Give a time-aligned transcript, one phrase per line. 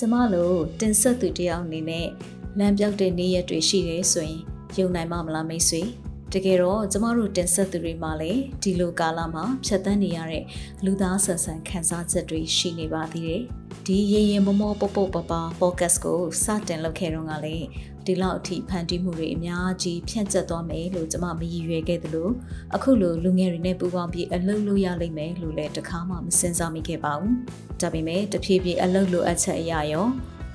[0.00, 2.08] ကျမတို့တင်ဆက်သူတယောက်အနေနဲ့
[2.58, 4.40] လမ်းပြောက်တဲ့နေ့ရက်တွေရှိတယ်ဆိုရင်
[4.78, 5.82] ယုံနိုင်မှာမလားမိတ်ဆွေ
[6.32, 10.44] တကယ်တော့ကျမတို့တင်ဆက်သူတွေမှာလည်းဒီလိုကာလမှာဖြတ်သန်းနေရတဲ့
[10.84, 13.42] လူသားဆန်ဆန်ခံစားချက်တွေရှိနေပါသေးတယ်
[13.86, 17.66] ဒီရေရင်မမောပုတ်ပုတ်ပပ podcast ကိုစတင်လုပ်ခဲ့တော့ကလည်း
[18.08, 22.28] ဒီလောက်အထိဖန်တီးမှုတွေအများကြီးဖြန့်ကျက်သွားမယ်လို့ကျွန်မမရည်ရွယ်ခဲ့သလို
[22.74, 27.32] အခုလိုလူငယ်တွေနဲ့ပူးပေါင်းပြီးအလုပ်လုပ်ရလိမ့်မယ်လို့လည်းတခါမှမစင်စားမိခဲ့ပါဘူး။
[27.80, 30.06] ဒါပေမဲ့တဖြည်းဖြည်းအလုပ်လိုအပ်ချက်အရာရော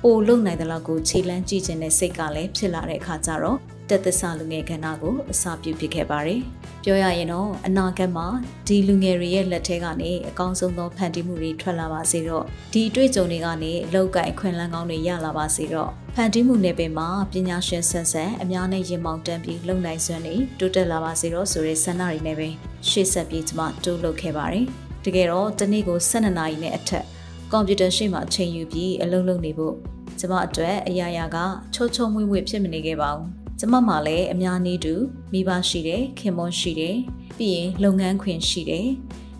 [0.02, 6.40] ပိုလုံနိုင်တဲ့လောက်ကိုခြေလန်းကြည့်ခြင်းနဲ့စိတ်ကလည်းဖြစ်လာတဲ့အခါကျတော့တက်သစ္စာလူငယ်ကဏ္ဍကိုအစာပြုဖြစ်ခဲ့ပါတယ်။
[6.86, 8.26] ပြောရရင်တော့အနာဂတ်မှာ
[8.66, 22.48] ဒီလူငယ်တွေရဲ့လက်ထဲကနေအကောင်းဆုံးသောဖန်တီးမှုတွေထွက်လာပါစေတော့ဒီအတွေ့အကြုံတွေကနေအလောက်ကိုင်ခွင့်လန်းကောင်းတွေရလာပါစေတော့ဖန်တီးမှုနယ်ပယ်မှာပညာရှင်ဆန်ဆန်အများနဲ့ရင်မောင်တန်းပြီးလုံနိုင်စွမ်းတွေတိုးတက်လာပါစေတော့ဆိုတဲ့ဆန္ဒတွေနဲ့ပဲ
[22.88, 24.66] ရှေ့ဆက်ပြီးကျွန်မတိုးလုပ်ခဲ့ပါတယ်။
[25.04, 27.04] တကယ်တော့တနေ့ကို12နာရီနဲ့အထက်
[27.52, 29.74] ကွန်ပျူတာရှေ့မှာချိန်ယူပြီးအလုပ်လုပ်နေဖို့
[30.18, 31.38] ကျွန်မအတွက်အရာရာက
[31.74, 34.94] ချိုးချုံမွေ့မွေ့ဖြစ်မနေခဲ့ပါဘူး။ ကျမမှလည်းအများနည်းတူ
[35.32, 36.96] မိဘရှိတယ်ခင်မွန်းရှိတယ်
[37.38, 38.88] ပြီးရင်လုပ်ငန်းခွင်ရှိတယ်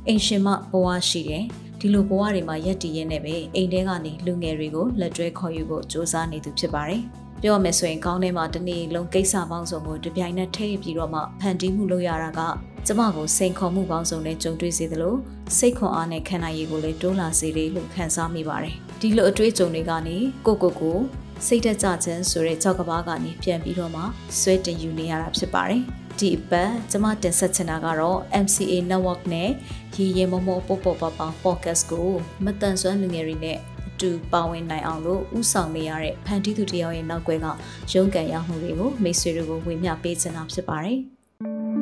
[0.07, 1.45] အိမ်ရှင်မဘဝရှိတယ်
[1.81, 7.03] ဒီလိုဘဝတွေမှာရက်တည်ရင်းနဲ့ပဲအိမ်ထဲကနေလူငယ်တွေကိုလက်တွဲခေါ်ယူဖို့စ조사နေသူဖြစ်ပါတယ်
[7.42, 12.41] ပြောမယ်ဆိုရင်ကောင်းထဲမှာတနေ့လုံးကိစ္စပေါင်းစုံကိုတပြိုင်နက်ထည့်ပြီးတော့မှဖန်တီးမှုလုပ်ရတာက
[12.87, 15.15] ကျမကိုစိန်ခေါ်မှုပေါင်းစုံနဲ့ကြုံတွေ့စေသလို
[15.57, 20.98] စိတ်ခွန်အားနဲ့ခံနိုင်ရည်ကိုလည်းတိုးလာစေတယ်လို့ခံစားမိပါတယ်ဒီလိုအတွေ့အကြုံတွေကနေကိုကိုကို
[21.46, 24.02] စိတ်တကြခြင်းဆိုတဲ့ကြောက်ကဘာကနေပြန်ပြီးတော့မှ
[24.40, 25.82] ဆွဲတင်ယူနေရတာဖြစ်ပါတယ်
[26.18, 29.50] ဒီအပတ်ကျမတင်ဆက်ချင်တာကတော့ MCA network နဲ့
[29.94, 32.10] ရီရီမမောပေါပေါပပ podcast ကို
[32.44, 37.46] မတန်ဆွမ်းလူငယ်တွေနဲ့အတူပါဝင်နိုင်အောင်လို့ဥဆောင်နေရတဲ့ဖန်တီးသူတယောက်ရဲ့နောက်ွယ်က
[37.92, 40.98] ရုန်းကန်ရမှုတွေကိုမိတ်ဆွေတွေကိုဝေမျှပေးချင်တာဖြစ်ပါတယ်။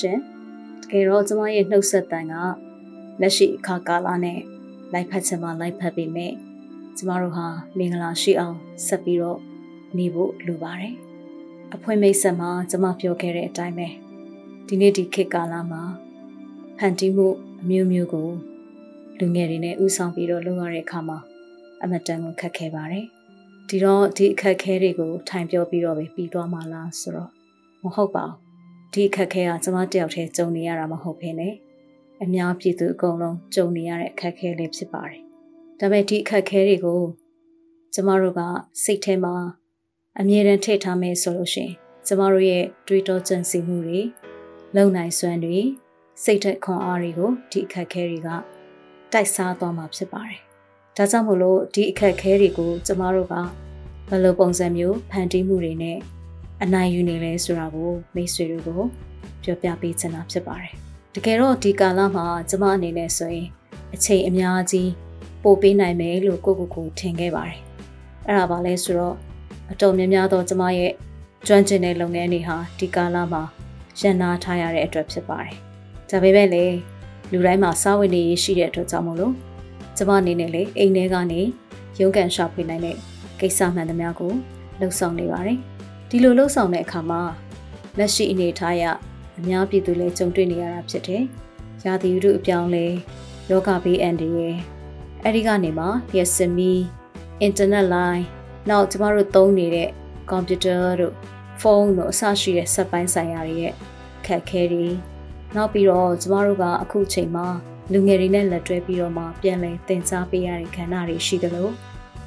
[0.00, 0.18] ရှင်
[0.82, 2.34] တကယ်တော့ကျမရဲ့နှုတ်ဆက်တန်က
[3.20, 4.40] လက်ရှိအခါကာလနဲ့
[4.92, 6.28] လိုက်ဖက်ချင်မှလိုက်ဖက်ပြီးမြဲ
[6.96, 7.46] ကျမတို့ဟာ
[7.78, 8.56] မင်္ဂလာရှိအောင်
[8.86, 9.38] ဆက်ပြီးတော့
[9.96, 10.94] နေဖို့လိုပါတယ်
[11.74, 13.88] အဖွင့်မိတ်ဆက်မှာကျမပြောခဲ့တဲ့အတိုင်းပဲ
[14.66, 15.82] ဒီနေ့ဒီခေတ်ကာလမှာ
[16.78, 17.28] ဖန်တီးမှု
[17.62, 18.28] အမျိုးမျိုးကို
[19.18, 21.18] လူငယ်တွေနဲ့ဥဆောင်ပြီးတော့လုပ်ရတဲ့အခါမှာ
[21.82, 23.06] အမတန်ကိုခက်ခဲပါတယ်
[23.68, 27.30] ဒီတော့ဒီအခက်ခဲတွေကိုထိုင်ပြောပြီးတော့ပဲပြီးသွားမှလားဆိုတော့
[27.82, 28.49] မဟုတ်ပါဘူး
[28.92, 31.54] ဒီအခက်ခဲကကျမတယောက်တည်းကြုံနေရတာမဟုတ်ဘဲနဲ့
[32.22, 35.20] အများပြည်သူအကုန်လုံးကြုံနေရတဲ့အခက်ခဲလေးဖြစ်ပါတယ်။
[35.80, 37.02] ဒါပေမဲ့ဒီအခက်ခဲတွေကို
[37.94, 38.40] ကျမတို့က
[38.84, 39.34] စိတ်ထဲမှာ
[40.20, 41.74] အမြဲတမ်းထည့်ထားမယ်ဆိုလို့ရှိရင်
[42.06, 44.00] ကျမတို့ရဲ့တွေးတောကြံစည်မှုတွေ
[44.76, 45.58] လုံနိုင်စွမ်းတွေ
[46.24, 48.28] စိတ်ထက်ခွန်အားတွေကိုဒီအခက်ခဲတွေက
[49.12, 50.40] တိုက်စားသွားမှာဖြစ်ပါတယ်။
[50.96, 53.34] ဒါကြောင့်မို့လို့ဒီအခက်ခဲတွေကိုကျမတို့က
[54.08, 55.98] ဘယ်လိုပုံစံမျိုးဖန်တီးမှုတွေနဲ့
[56.62, 58.82] အနိုင်ယူနေလဲဆိုတာကိုမိတ်ဆွေတွေကို
[59.42, 60.72] ပြောပြပေးချင်တာဖြစ်ပါတယ်။
[61.14, 63.46] တကယ်တော့ဒီကာလမှာကျမအနေနဲ့ဆိုရင်
[63.94, 64.90] အချိန်အများကြီး
[65.42, 67.58] ပို့ပေးနိုင်မယ်လို့ကိုကိုကိုထင်ခဲ့ပါတယ်။
[68.26, 69.16] အဲ့ဒါပါလဲဆိုတော့
[69.72, 70.92] အတော်များများသောကျမရဲ့
[71.46, 73.42] ကျွမ်းကျင်တဲ့လုပ်ငန်းတွေဟာဒီကာလမှာ
[74.00, 75.54] ရန်နာထားရတဲ့အတွက်ဖြစ်ပါတယ်။
[76.10, 76.76] ဒါပေမဲ့လည်း
[77.32, 79.34] လူတိုင်းမှာစားဝတ်နေရေးရှိတဲ့အတွက်ကြောင့်မို့လို့
[79.96, 81.40] ကျမအနေနဲ့လည်းအိမ်ထဲကနေ
[82.00, 82.96] ရုန်းကန်ရှာဖွေနိုင်တဲ့
[83.40, 84.32] ကိစ္စမှန်သမျှကို
[84.80, 85.58] လှုပ်ဆောင်နေပါတယ်။
[86.12, 87.22] ဒီလိုလှုပ်ဆောင်တဲ့အခါမှာ
[87.98, 88.84] လက်ရှိအနေထားရ
[89.38, 91.22] အများပြည်သူလည်းကြုံတွေ့နေရတာဖြစ်တယ်။
[91.84, 92.86] ရာသီဥတုအပြောင်းလဲ
[93.50, 94.56] ယောဂဘေးအန္တရာယ်
[95.22, 96.72] အဲ့ဒီကနေမှ YesMe
[97.46, 98.24] internet line
[98.68, 99.88] နောက်ကျမတို့သုံးနေတဲ့
[100.30, 101.14] computer တို့
[101.60, 103.74] ဖုန်းတို့အစရှိတဲ့စက်ပိုင်းဆိုင်ရာတွေရဲ့
[104.26, 104.88] ခက်ခဲတွေ
[105.56, 107.46] နောက်ပြီးတော့ကျမတို့ကအခုချိန်မှာ
[107.92, 111.68] လူငယ်တွေနဲ့လက်တွဲပြီးတော့မှပြန်လည်သင်ကြားပေးရတဲ့ခန္ဓာတွေရှိသလို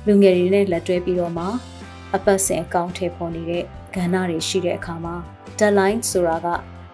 [0.07, 1.45] လူငယ်တွေနဲ့လက်တွဲပြီးတော့မှ
[2.15, 3.63] အပတ်စဉ်အကောင့်ထဲပေါ်နေတဲ့
[3.95, 5.15] ကဏ္ဍတွေရှိတဲ့အခါမှာ
[5.59, 6.47] deadline ဆိုတာက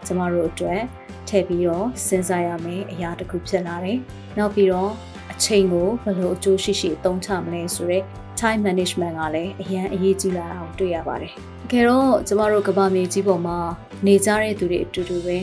[0.06, 0.82] ကျမတို့အတွက်
[1.28, 3.98] ထည့်ပြီးတော့စဉ်းစားရမယ့်အရာတစ်ခုဖြစ်လာတယ်။
[4.38, 4.92] နောက်ပြီးတော့
[5.32, 8.04] အချိန်ကိုဘယ်လိုအကျိုးရှိရှိသုံးချမလဲဆိုတော့
[8.40, 11.34] time management ကလည်းအရန်အရေးကြီးလာတာကိုတွေ့ရပါတယ်။
[11.70, 13.58] တကယ်တော့ကျမတို့ကဘာမြေကြီးပေါ်မှာ
[14.06, 15.38] နေကြတဲ့သူတွေအတူတူပဲ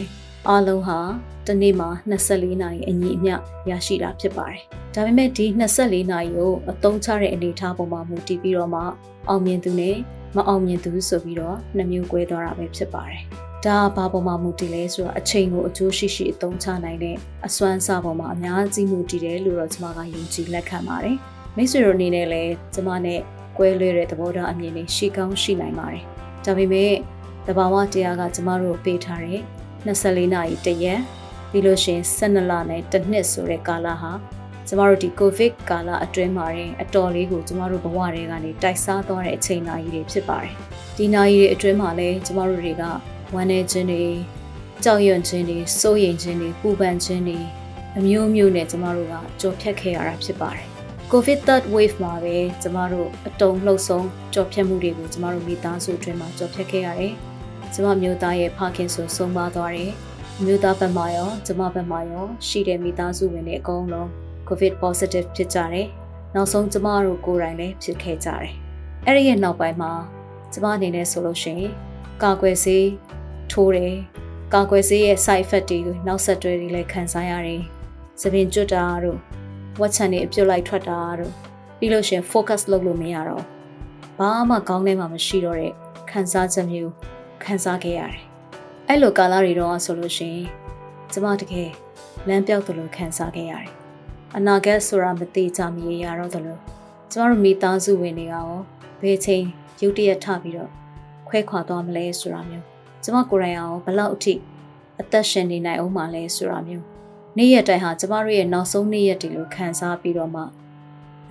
[0.50, 0.98] အားလုံးဟာ
[1.46, 3.34] တနေ့မှာ24နာရီအညီအမျှ
[3.70, 4.60] ရရှိတာဖြစ်ပါတယ်။
[4.94, 8.82] ဒါပေမဲ့ဒီ24နာရီကိုအသုံးချတဲ့အနေအထားပေါ်မှာမူတည်ပြီးတော့မှ
[9.28, 9.96] အောင်မြင်သူနဲ့
[10.36, 13.22] မအောင်မြင်သူဆိုပြီးတော့နှမျိုးကွဲသွားတာပဲဖြစ်ပါတယ်။
[13.64, 17.16] ဒါဘာပေါ်မှာမူတည်လဲဆိုတော့အချိန်ကိုအကျိုးရှိရှိအသုံးချနိုင်တဲ့
[17.46, 21.16] အစွမ်းစားပေါ်မှာအများကြီးမူတည်တယ်လို့တော့ကျွန်မကယုံကြည်လက်ခံပါတယ်။
[21.56, 23.20] မိတ်ဆွေတို့အနေနဲ့လည်းကျွန်မနဲ့
[23.58, 26.04] ကွဲလွဲတဲ့သဘောထားအမြင်တွေရှိကောင်းရှိနိုင်ပါတယ်။
[26.44, 26.92] ဒဒါပေမဲ့
[27.46, 29.42] တဘာဝတရားကကျမတို့ပေးထားတယ်
[29.86, 31.00] 24နာရီတရက်
[31.50, 34.12] ပြီးလို့ရှိရင်12လနဲ့တစ်နှစ်ဆိုတဲ့ကာလဟာ
[34.68, 40.54] ကျမတို့ဒီကိုဗစ်ကာလအတွင်းမှာရင်အတော်လေးကိုကျမတို့ဘဝတွေကနေတိုက်စားသွားတဲ့အချိန်နာရီတွေဖြစ်ပါတယ်။
[40.96, 42.84] ဒီနာရီတွေအတွင်းမှာလည်းကျမတို့တွေက
[43.34, 44.04] ဝမ်းနေခြင်းတွေ
[44.84, 47.38] ကြောက်ရွံ့ခြင်းတွေစိုးရိမ်ခြင်းတွေပူပန်ခြင်းတွေ
[47.98, 50.66] အမျိုးမျိုးနဲ့ကျမတို့ကကြော်ဖြတ်ခဲ့ရတာဖြစ်ပါတယ်။
[51.12, 57.14] COVID third wave မှာပဲကျမတို့အတုံလှုပ်ဆုံးကြော်ဖြတ်မှုတွေကိုကျမတို့မိသားစုအတွင်းမှာကြော်ဖြတ်ခဲ့ရတယ်။
[57.74, 59.92] ကျမမျိုးသားရဲ့ဖခင်ဆိုဆုံးပါသွားတယ်။
[60.44, 64.08] မျိုးသားဘက်မှာရောကျမဘက်မှာရောရှိတဲ့မိသားစုဝင်တွေအကုန်လုံး
[64.48, 65.86] COVID positive ဖြစ်ကြတယ်။
[66.34, 68.52] နောက်ဆုံးကျမတို့ကိုယ်တိုင်လည်းဖြစ်ခဲ့ကြတယ်။
[69.06, 69.92] အဲ့ဒီရဲ့နောက်ပိုင်းမှာ
[70.52, 71.72] ကျမအနေနဲ့ဆိုလို့ရှိရင်
[72.22, 72.86] ကာကွယ်ဆေး
[73.52, 73.94] ထိုးတယ်။
[74.54, 77.62] ကာကွယ်ဆေးရဲ့ side effect တွေနောက်ဆက်တွဲတွေလည်းခံစားရတယ်။
[78.20, 79.18] သပင်ကျွတ်တာတို့
[79.80, 81.32] ဝက်ချန်တွေအပြုတ်လိုက်ထွက်တာတို့
[81.78, 83.44] ပြီးလို့ရှိရင် focus လုပ်လို့မရတော့
[84.18, 85.72] ဘာမှကောင်းနေမှမရှိတော့တဲ့
[86.10, 86.92] ခံစားချက်မျိုး
[87.46, 88.22] ခံစားခဲ့ရတယ်။
[88.88, 90.46] အဲ့လိုကာလတွေတော့ဆိုလို့ရှိရင်
[91.12, 91.70] ကျမတကယ်
[92.28, 93.72] လမ်းပြောက်သလိုခံစားခဲ့ရတယ်
[94.36, 96.58] အနာဂတ်ဆိုတာမသေးချာမရေရတော့သလို
[97.10, 98.50] ကျမတို့မိသားစုဝင်တွေကရော
[99.02, 99.44] ဘယ်ချိန်
[99.80, 100.70] ရုတ်တရက်ထပြီးတော့
[101.28, 102.64] ခွဲခွာသွားမလဲဆိုတာမျိုး
[103.02, 104.34] ကျမကိုယ်တိုင်အောင်ဘလောက်အထိ
[105.00, 106.84] အသက်ရှင်နေနိုင်အောင်မလဲဆိုတာမျိုး
[107.36, 110.42] နေ့ရက်တိုင်းဟာကျမတို့ရဲ့နောက်ဆုံးနေ့ရက်တွေလိုခံစားပြီးတော့မှ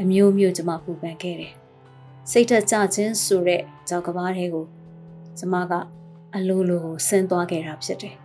[0.02, 1.54] အမျိုးမျိုးကျမပူပန်ခဲ့တယ်
[2.32, 4.66] စိတ်ထကြခြင်းဆိုတဲ့ကြောက်ကဘာတွေကို
[5.40, 5.74] ကျမက
[6.36, 8.16] အလိုလိုကိုဆင်းသွားခဲ့တာဖြစ်တယ်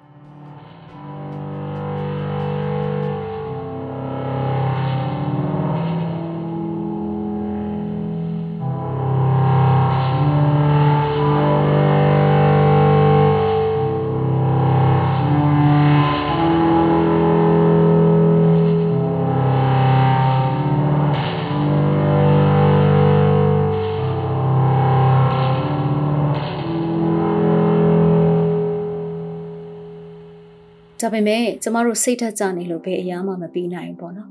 [31.12, 34.31] ပေမဲ့ကျမတို့စိတ်ထက်ကြနေလို့ဘယ်အရာမှမပြီးနိုင်ဘူးပေါ့နော်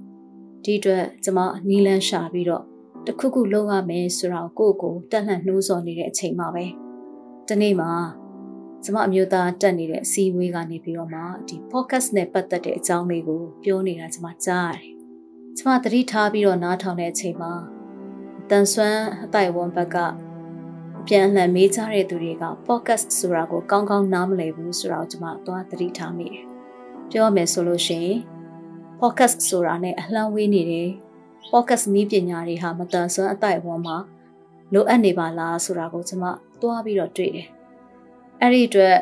[0.63, 1.39] ဒီအတွက်ကျမ
[1.69, 2.63] နီလန်းရှာပြီးတော့
[3.07, 6.65] တခုခုလုပ်ရမယ်ဆိုတော့ကိုယ့်ကိုတက်လှန့်နှိုးဆော်နေတဲ့အချိန်မှာပဲ
[7.47, 7.91] ဒီနေ့မှာ
[8.83, 14.93] ကျမအမျိုးသားတက်နေတဲ့အစည်းအဝေးကနေပြီးတော့မှဒီ podcast နဲ့ပတ်သက်တဲ့အကြောင်းလေးကိုပြောနေတာကျမကြားရတယ်
[15.57, 17.53] ကျမသတိထားပြီးတော့နားထောင်တဲ့အချိန်မှာ
[18.49, 19.97] တန်ဆွမ်းအတိုင်ဝန်ဘက်က
[21.07, 26.48] ပြန်လှန်မေးကြတဲ့သူတွေက podcast ဆိုတာကိုကောင်းကောင်းနားမလည်ဘူးဆိုတာကိုကျမသွားသတိထားမိတယ်
[27.11, 28.17] ပြောရမယ်ဆိုလို့ရှိရင်
[28.99, 30.89] podcast ဆိုတာနဲ့အလှမ်းဝေးနေတယ်
[31.51, 33.97] podcast နည်းပညာတွေဟာမတန်ဆွမ်းအတိုက်အဝန်းမှာ
[34.73, 36.25] လိုအပ်နေပါလားဆိုတာကိုကျွန်မ
[36.61, 37.47] သွားပြီးတော့တွေ့တယ်။
[38.41, 38.95] အဲ့ဒီအတွက်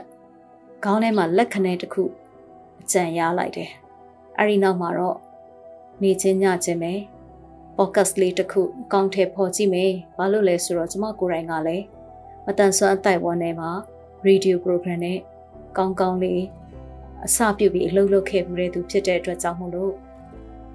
[0.83, 2.04] ခေါင်းထဲမှာလက်ခနဲတစ်ခု
[2.81, 3.69] အကြံရလိုက်တယ်။
[4.38, 5.18] အဲ့ဒီနောက်မှာတော့
[6.01, 6.94] နေချင်းညချင်းပဲ
[7.77, 11.86] podcast လေးတစ်ခုအကောင့်ထဲပေါ်ကြည့်မယ်။ဘာလို့လဲဆိုတော့ကျွန်မကိုယ်တိုင်ကလည်း
[12.45, 13.71] မတန်ဆွမ်းအတိုက်အဝန်းထဲမှာ
[14.27, 15.19] radio program နဲ့
[15.77, 16.42] ကောင်းကောင်းလေး
[17.25, 19.93] အစပြုတ်ပြီးအလုပ်လုပ်ခဲ့မှုတဲ့သူဖြစ်တဲ့အတွက်ကြောင့်မို့လို့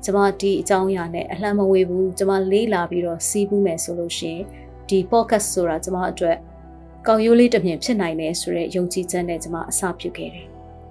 [0.04, 4.38] ကျမဒီအကြောင်းအရာနဲ့အလှမ်းမဝေးဘူးကျမလေးလာပြီးတော့စီးပူးမယ်ဆိုလို့ရှင်
[4.88, 6.36] ဒီ podcast ဆိုတာကျမအတွက်
[7.06, 10.46] ကောင်းရိုးလေးတစ်မြင်ဖြစ်နိုင်တယ်ဆိုတဲ့ယုံကြည်ချက်နဲ့ကျမအစပြုခဲ့တယ်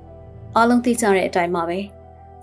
[0.56, 1.80] ။အားလုံးသိကြတဲ့အတိုင်းပါပဲ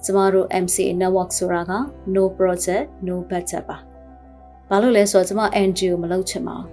[0.04, 1.72] ကျမတို့ MCA network ဆိုတာက
[2.14, 3.78] no project no budget ပါ။
[4.68, 6.68] ဘာလို့လဲဆိုတော့ကျမ NGO မလုပ်ချင်ပါဘူး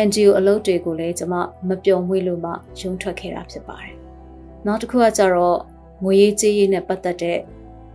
[0.06, 1.34] ။NGO အလုပ်တွေကိုလည်းကျမ
[1.68, 4.01] မပျော်မွေ့လို့မှရုံထွက်ခဲ့တာဖြစ်ပါတယ်
[4.66, 5.58] နောက်တစ်ခုကကြတော့
[6.04, 7.38] ငွေရေးကြေးရေးနဲ့ပတ်သက်တဲ့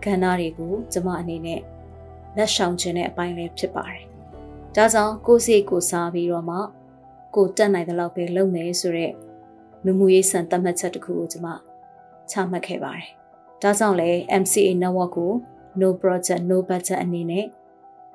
[0.03, 1.62] ကဏ္ဍတွေကိုကျမအနေနဲ့
[2.38, 4.03] လက်ဆောင်ခြင်းတဲ့အပိုင်းလေးဖြစ်ပါတယ်။
[4.75, 6.57] ဒါကြောင့်ကိုယ်စိတ်ကိုစားပြီးတော့မှ
[7.36, 9.13] ကိုတက်နိုင်တဲ့လောက်ပဲလုပ်မယ်ဆိုတော့
[9.86, 11.47] လူမှုရေးစံသတ်မှတ်ချက်တစ်ခုကိုကျမ
[12.29, 13.07] ချမှတ်ခဲ့ပါတယ်။
[13.62, 15.33] ဒါကြောင့်လည်း MCA network ကို
[15.79, 17.45] no project no budget အနေနဲ့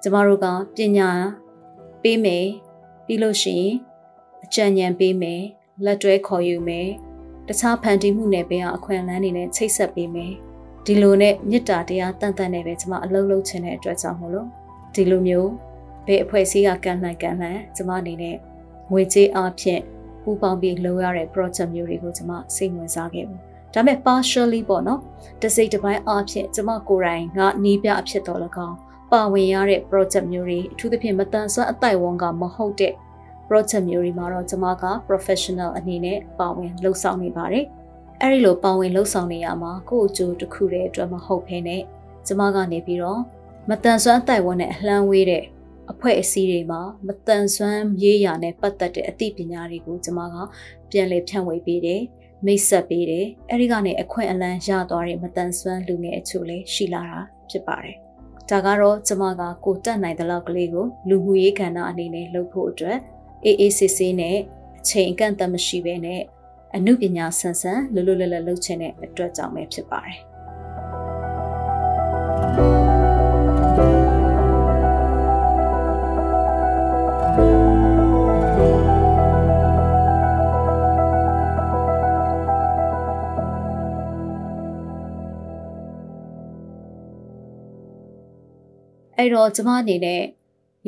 [0.02, 1.10] ကျမတို့ကပညာ
[2.02, 2.46] ပေးမယ်
[3.06, 3.72] ပြီးလို့ရှိရင်
[4.44, 5.42] အကြံဉာဏ်ပေးမယ်
[5.84, 6.88] လက်တွဲခေါ်ယူမယ်
[7.48, 10.32] တခြားဖန်တီးမှုနယ်ပယ်အခွင့်အလမ်းတွေနဲ့ချိတ်ဆက်ပေးမယ်
[10.86, 14.46] ဒီလိုနဲ့မေတ္တာတရားတန်တန်နဲ့ပဲကျွန်မအလုပ်လုပ်ချင်တဲ့အတွက်ကြောင့်မို့လို့
[14.94, 15.50] ဒီလိုမျိုး
[16.06, 18.36] ဘယ်အဖွဲ့အစည်းကကန်လှန်ကန်လှန်ကျွန်မအနေနဲ့
[18.90, 19.82] ငွေကြေးအားဖြင့်
[20.22, 23.40] ပူပေါင်းပြီးလုပ်ရတဲ့ project မျိုးတွေကိုကျွန်မစိတ်ဝင်စားခဲ့ဘူး
[23.74, 25.00] ဒါပေမဲ့ partially ပေါ့နော်
[25.42, 28.76] တစိတ်တစ်ပိုင်းအားဖြင့်ကျွန်မကိုယ်တိုင်ကနီးပြအဖြစ်တော်လကောင်း
[29.12, 32.92] ပါဝင်ရတဲ့ project မျိုးတွေအထူးသဖြင့်မတန်ဆွမ်းအတိုင်ဝန်ကမဟုတ်တဲ့
[33.52, 37.66] project မျိုးတွေမှာတော့ကျွန်မက professional အနေနဲ့ပါဝင်လှုပ်ဆောင်နေပါတယ်။
[38.22, 41.82] အဲဒီလိုပါဝင်လှုပ်ဆောင်နေရမှာကိုယ့်အကျိုးတစ်ခုတည်းအတွက်မဟုတ်ဘဲနဲ့
[42.26, 43.20] ကျွန်မကနေပြီးတော့
[43.68, 45.44] မတန်ဆွမ်းတိုင်ဝန်းနဲ့အလှမ်းဝေးတဲ့
[45.92, 50.36] အဖွဲ့အစည်းတွေမှာမတန်ဆွမ်းရေးရာနဲ့ပတ်သက်တဲ့အသိပညာတွေကိုကျွန်မက
[50.90, 52.02] ပြန်လည်ဖြန့်ဝေပေးတယ်
[52.46, 57.96] မိတ်ဆက်ပေးတယ်အဲဒီကနေအခွင့်အလမ်းရသွားတဲ့မတန်ဆွမ်းလူငယ်အချို့လေးရှိလာတာဖြစ်ပါတယ်
[58.50, 62.98] ဒါကတော့ကျွန်မကကိုတက်နိုင်တဲ့လောက်ကလေးကိုလူမှုရေးကဏ္ဍအနေနဲ့လုပ်ဖို့အတွက်
[63.44, 64.42] အေးအေးဆေးဆေးနဲ့အ
[64.82, 66.22] အချိန်အကန့်အသတ်မရှိဘဲနဲ့
[66.76, 70.18] အမှုပညာဆန်ဆန်လွတ်လွတ်လပ်လပ်လုပ်ချင်တဲ့အတွက်ကြောင့်ပဲဖြစ်ပါတယ်
[89.18, 90.22] အဲ့တော့ကျမအနေနဲ့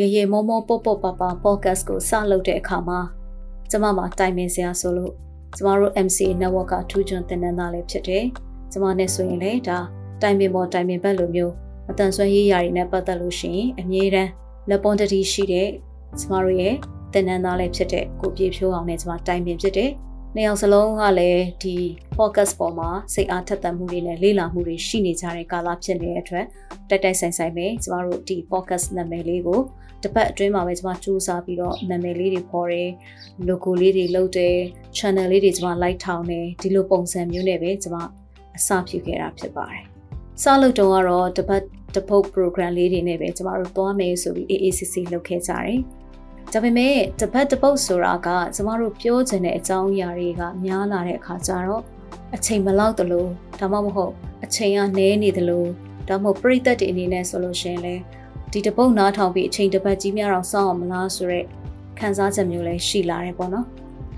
[0.01, 3.01] ရေရေမောမောပေါပေါပါပါ podcast ကိုစလုပ်တဲ့အခါမှာ
[3.71, 5.13] ကျမမှာတိုင်ပင်စရာဆိုလို့
[5.57, 8.25] ကျမတို့ MC network ကထူးချွန်တင်နန်းသားလေးဖြစ်တယ်။
[8.73, 9.79] ကျမနဲ့ဆိုရင်လည်းဒါ
[10.23, 11.53] တိုင်ပင်ပေါ်တိုင်ပင်ဘက်လိုမျိုး
[11.91, 14.31] အတန်ဆွမ်းရေးရာတွေနဲ့ပတ်သက်လို့ရှိရင်အမြဲတမ်း
[14.69, 15.69] လက်ပွန်တတိရှိတဲ့
[16.19, 16.75] ကျမတို့ရဲ့
[17.13, 19.91] တင်နန်းသားလေးဖြစ်တဲ့ကိုပြေဖြိုးအောင်နဲ့ကျမတိုင်ပင်ဖြစ်တယ်။
[20.35, 21.77] နှစ်ယောက်စလုံးကလည်းဒီ
[22.17, 26.47] focus ပေါ်မှာစိတ်အားထက်သန်မှုတွေနဲ့လေ့လာမှုတွေရှိနေကြတဲ့ကာလဖြစ်နေတဲ့အတွက်
[26.89, 29.61] တိုက်တိုက်ဆိုင်ဆိုင်ပဲကျမတို့ဒီ focus နာမည်လေးကို
[30.05, 32.91] တစ်ပတ်အတွင်းမှာပဲကျွန်မစူးစမ်းပြီးတော့နာမည်လေးတွေပေါ်တယ်
[33.49, 34.57] logo လေးတွေလုပ်တယ်
[34.97, 37.99] channel လေးတွေကျွန်မ like ထောင်တယ်ဒီလိုပုံစံမျိုးနဲ့ပဲကျွန်မ
[38.57, 39.85] အစပြုခဲ့တာဖြစ်ပါတယ်
[40.43, 41.63] စလုပ်တုန်းကတော့တစ်ပတ်
[41.95, 45.79] တစ်ပုတ် program လေးတွေနဲ့ပဲကျမတို့သွားမယ်ဆိုပြီး AACC လုပ်ခဲ့ကြတယ်
[46.53, 51.83] ဒါပေမဲ့တစ်ပတ်တစ်ပုတ်ဆိုတာကကျမတို့ပြောချင်တဲ့အကြောင်းအရာတွေကများလာတဲ့အခါကျတော့
[52.35, 53.29] အချိန်မလောက်တလို့
[53.61, 54.13] ဒါမှမဟုတ်
[54.45, 55.69] အချိန်ကနည်းနေတယ်လို့
[56.09, 58.03] ဒါမှမဟုတ်ပြိသက်တွေအနေနဲ့ဆိုလို့ရှိရင်လည်း
[58.57, 61.47] ဒီတပုတ်နားထောင်ပြီးအချိန်တစ်ပတ်ကြီးများတော့စောင့်အောင်မလားဆိုတော့
[61.99, 63.67] ခံစားချက်မျိုးလည်းရှိလာတယ်ပေါ့နော်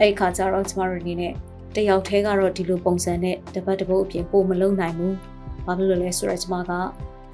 [0.00, 1.32] အဲ့ခါကျတော့ကျမတို့အနေနဲ့
[1.74, 5.14] တယောက်တည်းကတော့ဒီလိုပုံစံနဲ့တပတ်တပုတ်အပြင်ပို့မလုံနိုင်ဘူး
[5.66, 6.70] ဘာဖြစ်လို့လဲဆိုတော့ကျမက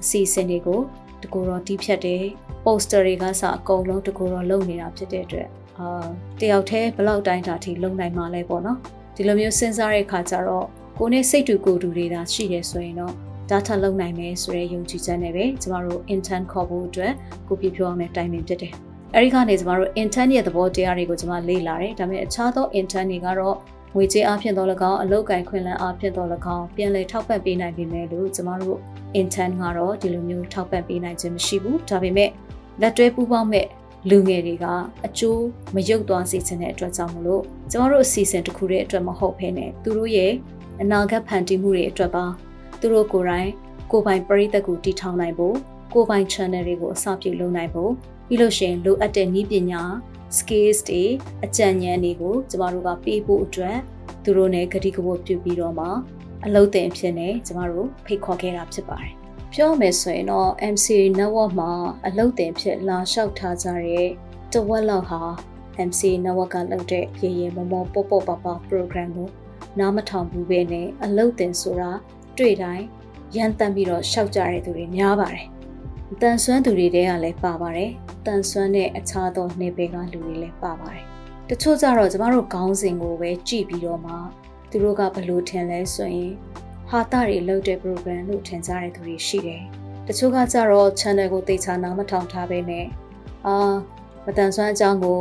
[0.01, 0.79] အစီအစဉ်တွေကို
[1.21, 2.23] တကူတော့တီးဖြတ်တယ်
[2.65, 5.47] ပိုစတာတွေကစအကုန်လုံးတကူတော့လုံနေတာဖြစ်တဲ့အတွက်
[5.79, 6.05] အာ
[6.39, 8.77] တယောက်တည်းဘလောက်တိုင်းတာထိလုံနိုင်မှာလဲပေါ့နော်
[9.15, 10.65] ဒီလိုမျိုးစဉ်းစားတဲ့အခါကျတော့
[10.99, 13.13] ကိုနဲ့စိတ်တူကိုယ်တူတွေဒါရှိတယ်ဆိုရင်တော့
[13.49, 17.13] data လုံနိုင်မယ်ဆိုတဲ့ယုံကြည်ချက်နဲ့ပဲကျမတို့ intern ခေါ်ဖို့အတွက်
[17.47, 18.73] ကိုပြပြောအောင်တဲ့တိုင်ပင်ဖြစ်တယ်။
[19.15, 23.55] အဲဒီကနေကျမတို့ intern ရဲ့သဘောတရားတွေကိုကျမလေ့လာတယ်။ဒါပေမဲ့အခြားသော intern တွေကတော့
[23.95, 28.77] ငွေကြေးအဖြစ်တော့၎င်းအလုပ်ကိုင်ခွင့်လန်းအဖြစ်တော့၎င်းပြန်လည်ထောက်ပံ့ပေးနိုင်ပြီမဲ့လို့ကျမတို့
[29.21, 32.29] intern ကတော့ဒီလိုမျိုးထောက်ပံ့ပေးနိုင်ခြင်းမရှိဘူး။ဒါပေမဲ့
[32.81, 33.67] လက်တွဲပူးပေါင်းမဲ့
[34.09, 34.65] လူငယ်တွေက
[35.05, 35.43] အကျိုး
[35.75, 40.31] မရုပ်သွားစေချင်တဲ့အတွက်ကြောင့်မလို့ကျမတို့အစီအစဉ်တစ်ခုတည်းအတွက်မဟုတ်ဘဲနဲ့သူတို့ရဲ့
[40.81, 42.25] အနာဂတ်ဖန်တီးမှုတွေအတွက်ပါ
[42.83, 43.49] သူတို့ကိုယ်တိုင်
[43.91, 45.55] ကိုပိုင်ပရိသတ်ကိုတည်ထောင်နိုင်ဖို့
[45.93, 47.91] ကိုပိုင် channel တွေကိုအစပြုလုပ်နိုင်ဖို့
[48.27, 49.83] ပြီးလို့ရှိရင်လိုအပ်တဲ့နည်းပညာ
[50.37, 51.03] skills တွေ
[51.45, 53.77] အကြံဉာဏ်တွေကိုကျမတို့ကပေးဖို့အတွက်
[54.23, 55.87] သူတို့ ਨੇ ဂတိကဝတ်ပြုပြီးတော့မှ
[56.45, 59.13] အလုပ်တင်ဖြစ်နေကျမတို့ဖိတ်ခေါ်ခဲ့တာဖြစ်ပါတယ်
[59.53, 60.87] ပြောမယ်ဆိုရင်တော့ MC
[61.17, 61.71] network မှာ
[62.07, 64.09] အလုပ်တင်ဖြစ်လာလျှောက်ထားကြတဲ့
[64.53, 65.21] တဝက်လောက်ဟာ
[65.87, 69.29] MC network ကလုပ်တဲ့ရေရေမမောပေါပေါပပ program ကို
[69.79, 71.91] နားမထောင်ဘူးပဲနဲ့အလုပ်တင်ဆိုတာ
[72.37, 72.85] တွေ့တိုင်း
[73.35, 75.45] ရန်တမ်းပြီးတော့ရှောက်ကြတဲ့သူတွေများပါတယ်။
[76.21, 77.91] တန်ဆွမ်းသူတွေတဲကလည်းပါပါတယ်။
[78.25, 81.05] တန်ဆွမ်းတဲ့အခြားသောနေပယ်ကလူတွေလည်းပါပါတယ်။
[81.49, 84.13] တချို့ကြတော့ကျမတို့ခေါင်းစဉ်ကိုပဲကြည့်ပြီးတော့မှ
[84.69, 86.31] သူတို့ကဘလို့ထင်လဲဆိုရင်
[86.89, 89.63] ဟာတာတွေလုပ်တဲ့ program လို့ထင်ကြတဲ့သူတွေရှိတယ်။
[90.07, 92.85] တချို့ကကြတော့ channel ကိုသေချာနားမထောင်ထားပဲနဲ့
[93.45, 93.55] အာ
[94.25, 95.19] မတန်ဆွမ်းအကြောင်းကို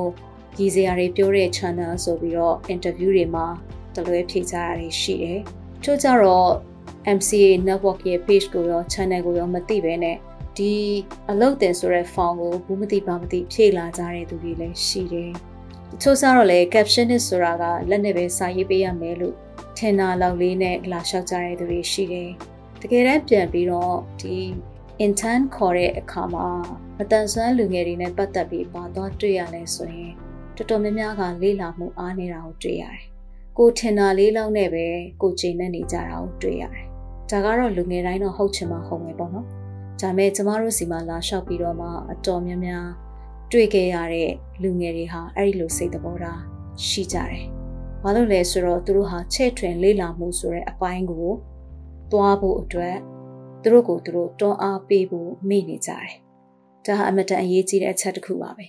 [0.56, 3.46] ကြီးစရာတွေပြောတဲ့ channel ဆိုပြီးတော့ interview တွေမှာ
[3.94, 5.40] တလွဲဖြေကြတာတွေရှိတယ်။
[5.84, 6.50] ချို့ကြတော့
[7.16, 10.16] MCA network ရဲ့ page ကိုရော channel ကိုရောမသိဘဲနဲ့
[10.56, 10.72] ဒီ
[11.30, 15.32] အလုပ်တင်ဆိုတဲ့ form ကိုဘူးမသိပါမသိဖြည့်လာကြတဲ့သူတွေလည်းရှိတယ်။
[15.90, 19.36] တချို့စားတော့လေ captionist ဆိုတာကလက်နဲ့ပဲစာရေးပေးရမယ်လို့
[19.78, 22.30] ထင်တာလောက်လေးနဲ့လာလျှောက်ကြတဲ့သူတွေရှိတယ်။
[22.80, 24.36] တကယ်တမ်းပြန်ပြီးတော့ဒီ
[25.04, 26.46] intern ခေါ်တဲ့အခါမှာ
[26.98, 30.12] မတန်ဆွမ်းလူငယ်တွေနဲ့ပတ်သက်ပြီးပါသွားတွေ့ရလဲဆိုရင်
[30.56, 33.04] တော်တော်များများကလေးလာမှုအားနေတာကိုတွေ့ရတယ်။
[33.58, 34.84] ကိုထင်တာလေးလောက်နဲ့ပဲ
[35.22, 36.91] ကိုချိန်နဲ့နေကြတာကိုတွေ့ရတယ်
[37.32, 39.46] ဒါကတော့လူငယ်တိုင်းတော့ဟုတ်ချင်မှဟုတ်မယ်ပေါ့နော်
[40.00, 42.86] ဒါပေမဲ့ကျမတို့စီမှာလာလျှောက်ပြီးတော့မှအတော်များများ
[43.52, 44.30] တွေ့ခဲ့ရတဲ့
[44.62, 46.40] လူငယ်တွေဟာအဲ့ဒီလိုစိတ်သဘောထား
[46.86, 47.44] ရှိကြတယ်
[48.02, 51.28] ဘာလို့လဲဆိုတော့သူတို့ဟာချဲ့ထွင်လေးလာမှုဆိုတဲ့အပိုင်းကို
[52.12, 52.96] သွားဖို့အတွက်
[53.62, 56.10] သူတို့ကိုသူတို့တွန်းအားပေးဖို့မိနေကြတယ်
[56.86, 58.66] ဒါဟာအမတန်အရေးကြီးတဲ့အချက်တစ်ခုပါပဲ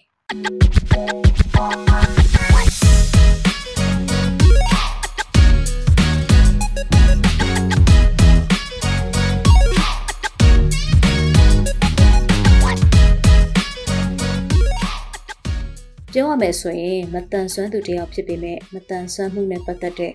[16.43, 20.13] မယ်ဆိုရင်မတန်ဆွမ်းသူတယောက်ဖြစ်ပေမဲ့မတန်ဆွမ်းမှုနဲ့ပတ်သက်တဲ့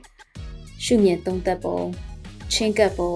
[0.85, 1.81] ရှုမြင်သုံးသပ်ပုံ
[2.53, 3.15] ချင်းကပ်ပုံ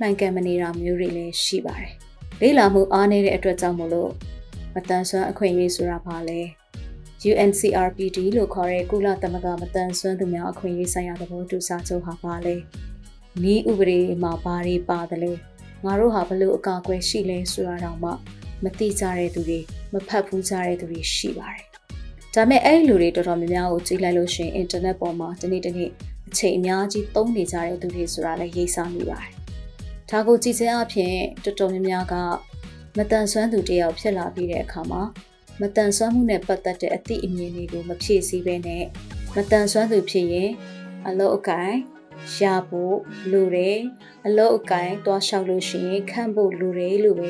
[0.00, 1.92] နိုင်ကံမနေတာမျိုးတွေလည်းရှိပါတယ်။
[2.40, 4.10] လေးလာမှုအားနည်းတဲ့အတွက်ကြောင့်မလို့
[4.74, 6.40] မတန်ဆွမ်းအခွင့်အရေးဆိုတာဘာလဲ
[7.30, 12.56] UNCRPD လို့ခေါ်တဲ့ကုလသမဂ္ဂမတန်ဆွမ်းသူများအခွင့်အရေးဆိုင်ရာသဘောတူစာချုပ်ဟာဘာလဲ။
[13.52, 15.32] ဤဥပဒေမှာဘာတွေပါတယ်လဲ။
[15.84, 18.10] ငါတို့ဟာဘလို့အကာအကွယ်ရှိလဲဆိုတာတော့မှ
[18.64, 19.60] မသိကြတဲ့သူတွေ
[19.92, 21.65] မဖတ်ဘူးကြတဲ့သူတွေရှိပါတယ်
[22.36, 25.90] ဒါပေမဲ့အဲ့ဒီလူတွေတော်တော်များများကိုကြည့်လိုက်လို့ရှိရင်အင်တာနက်ပေါ်မှာဒီနေ့ဒီနေ့
[26.28, 29.32] အချိန်အများကြီးသုံးနေကြတဲ့သူတွေဆိုတာလည်းရေးစားမိပါတယ်။
[30.10, 31.14] ဒါကိုကြည့်ခြင်းအပြင်
[31.44, 32.14] တော်တော်များများက
[32.96, 35.02] မတန်ဆွမ်းသူတယောက်ဖြစ်လာပြီးတဲ့အခါမှာ
[35.60, 38.84] မတန်ဆွမ်းမှုနဲ့ပတ်သက်တဲ့အသည့်အမြင်တွေကိုမဖြည့်ဆည်းဘဲနဲ့
[39.34, 40.50] မတန်ဆွမ်းသူဖြစ်ရင်
[41.08, 41.72] အလုတ်အကင်
[42.40, 42.96] ရဖို့
[43.30, 43.70] လူတွေ
[44.26, 47.28] အလုတ်အကင်တွားလျှောက်လို့ရှိရင်ခန့်ဖို့လူတွေလို့ပဲ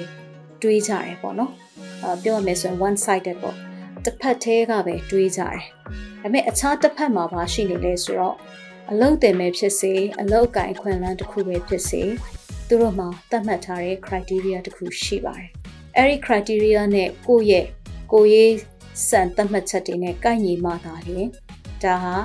[0.62, 1.52] တွေးကြတယ်ပေါ့နော်။
[2.04, 3.56] အပြောရမယ်ဆိုရင် one sided ပေါ့။
[4.06, 5.60] တစ်ဖက်သေးကပဲတွေးကြတယ်။
[6.22, 8.36] ဒါပေမဲ့အခြားတစ်ဖက်မှာပါရှိနေလဲဆိုတော့
[8.90, 12.02] အလုတ်တင်မဲ့ဖြစ်စေအလုတ်ကင်ခွင့်လန်းတစ်ခုပဲဖြစ်စေ
[12.68, 15.48] သူတို့မှာသတ်မှတ်ထားတဲ့ criteria တစ်ခုရှိပါတယ်။
[15.96, 17.66] အဲဒီ criteria နဲ့ကိုယ့်ရဲ့
[18.12, 18.54] ကိုရေး
[19.08, 21.28] စံသတ်မှတ်ချက်တွေနဲ့ကိုက်ညီမှသာလျှင်
[21.82, 22.16] ဒါဟာ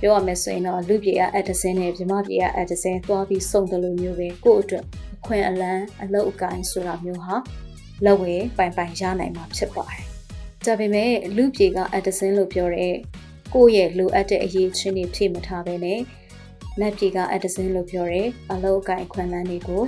[0.00, 7.34] ပြောရမယ်ဆိုရင်တော့လူပြေကအက်ဒစင်းနဲ့မြမပြေကအက်ဒစင်းသွားပြီးစုံတယ်လို့မျိုးပဲကို့အတွက်အခွင့်အလန်းအလုပ်အကိုင်းဆိုတာမျိုးဟာ
[8.04, 10.03] လက်ဝဲပိုင်ပိုင်ရနိုင်မှာဖြစ်ပါတယ်။
[10.66, 12.94] ဒါပေမဲ့လူပြေကအက်ဒစင်းလို့ပြောတဲ့
[13.54, 16.00] ကိုယ့်ရဲ့လိုအပ်တဲ့အရေးချင်းတွေဖြည့်မထားဘဲနဲ့
[16.80, 19.82] လက်ပြေကအက်ဒစင်းလို့ပြောတဲ့အလုပ်အကိုင်းခွင့်လန်းတွေကို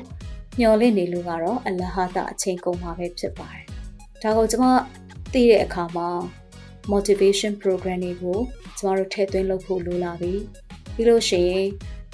[0.58, 3.64] မျော်လင့်နေလို့ကတော့အလဟတာအချိန်ကုန်မှာပဲဖြစ်ပါတယ်။
[4.22, 4.66] ဒါကိုကျွန်မ
[5.32, 6.08] သိတဲ့အခါမှာ
[6.92, 8.38] motivation program တွေကို
[8.78, 10.32] ကျမတို့ထည့်သွင်းလုပ်ဖို့လိုလာပြီ
[10.94, 11.66] ပြီးလို့ရှိရင်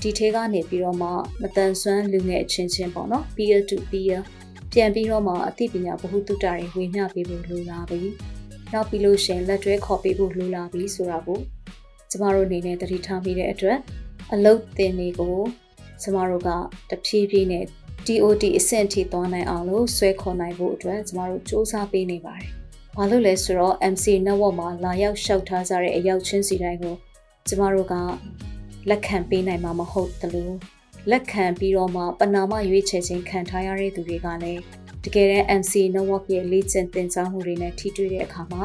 [0.02, 1.08] ဒီထဲကနေပြီးတော့မှ
[1.40, 4.18] မတန်ဆွမ်းလူငယ်အချင်းချင်းပေါ့နော် peer to peer
[4.72, 8.02] ပြန်ပြီးတော့မှအသိပညာဗဟုသုတတွေဝေမျှပေးဖို့လိုလာပြီ
[8.72, 11.38] နောက်ပြီးလို့ရှိရင်လက်တွဲခေါ်ပေးဖို့လိုလာပြီဆိုတာကို
[12.10, 13.78] ကျမတို့အနေနဲ့တတိထားမိတဲ့အတွက်
[14.32, 15.38] အလုတ်တင်တွေကို
[16.02, 16.50] ကျမတို့က
[16.90, 17.64] တဖြည်းဖြည်းနဲ့
[18.06, 22.50] DOT အဆင့်ထိသွားနိုင်အောင်လို့ဆွဲခေါ်နိုင်ဖို့အတွက်ကျမတို့စ조사ပေးနေပါတယ်။
[22.96, 26.94] ဘာလို့လဲဆိုတော့ MC network မှာလာရောက်ရှောက်ထားကြတဲ့အရောက်ချင်းစီတိုင်းကို
[27.48, 27.94] ကျမတို့က
[28.90, 30.50] လက်ခံပေးနိုင်မှာမဟုတ်သလို
[31.10, 34.62] လက်ခံပြီးတော့မှပနာမရွေးချယ်ခြင်းခံထားရတဲ့သူတွေကလည်း
[35.04, 38.62] တကယ်တမ်း MC network ရဲ့လေ့ကျင့်သင်ကြားမှုတွေနဲ့ထိတွေ့တဲ့အခါမှာ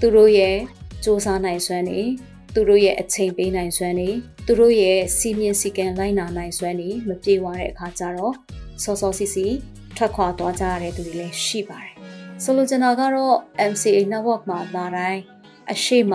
[0.00, 0.56] သူတို့ရဲ့
[1.04, 2.00] စ조사နိုင်စွမ်းနေ
[2.54, 4.08] သူတို့ရဲ့အချိန်ပေးနိုင်စွမ်းနေ
[4.46, 8.34] သူတို့ရဲ့စီမင်းစီကံလိုက်နာနိုင်စွမ်းနေမပြေဝတဲ့အခါကျတော့
[8.82, 9.46] စောစောစီစီ
[9.96, 11.92] ထွက်ခွာသွားကြရတဲ့သူတွေလည်းရှိပါတယ်
[12.42, 13.36] ဆိုလိုချင်တာကတော့
[13.70, 15.20] MCA network မှာလာတိုင်း
[15.72, 16.14] အရှိမ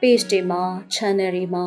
[0.00, 0.62] page တွေမှာ
[0.94, 1.64] channel တွေမှာ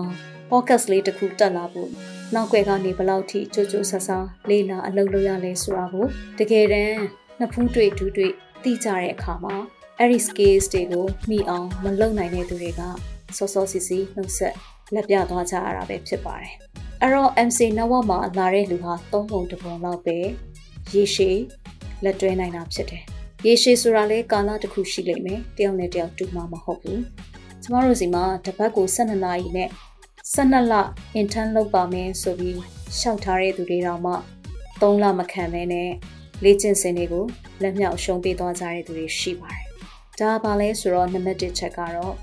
[0.49, 1.91] podcast လေးတစ်ခုတက်လာဖို့
[2.35, 4.09] နောက်ွယ်ကနေဘလောက်ထိကြိုးကြိုးဆဆ
[4.49, 6.05] လေးလာအလုပ်လုပ်ရလဲဆိုတာကို
[6.39, 6.99] တကယ်တမ်း
[7.39, 8.31] နှစ်ဖူးတွေ့ဒူးတွေ့
[8.63, 9.55] သိကြတဲ့အခါမှာ
[9.99, 12.81] အဲ့ဒီ skills တွေကိုမိအောင်မလုပ်နိုင်တဲ့သူတွေက
[13.37, 14.55] စောစောစီစီနှုတ်ဆက်
[14.93, 16.53] လက်ပြသွားကြရတာပဲဖြစ်ပါတယ်။
[17.01, 20.17] အဲ့တော့ MC network မှာလာတဲ့လူဟာသုံးပုံတစ်ပုံလောက်ပဲ
[20.93, 21.37] ရေရှည်
[22.03, 23.03] လက်တွဲနိုင်တာဖြစ်တယ်။
[23.45, 26.99] ရေရှည်ဆိုတာလေကာလတစ်ခုရှိလိမ့်မယ်။တယောက်နဲ့တယောက်တူမှာမဟုတ်ဘူး။
[27.63, 29.69] ကျမတို့စီမှာတပတ်ကို12နာရီနဲ့
[30.35, 30.73] 12လ
[31.19, 32.59] intern လုပ်ပါမယ်ဆိုပြီး
[32.99, 34.13] ရှောက်ထားတဲ့သူတွေတော့မှ
[34.81, 35.89] 3လမခံဘဲနဲ့
[36.43, 37.25] လေ့ကျင့်စင်တွေကို
[37.61, 39.65] လက်မြောက်ရှုံးပေးသွားကြတဲ့သူတွေရှိပါတယ်။
[40.19, 42.15] ဒါပါလဲဆိုတော့နံပါတ်1ချက်ကတော့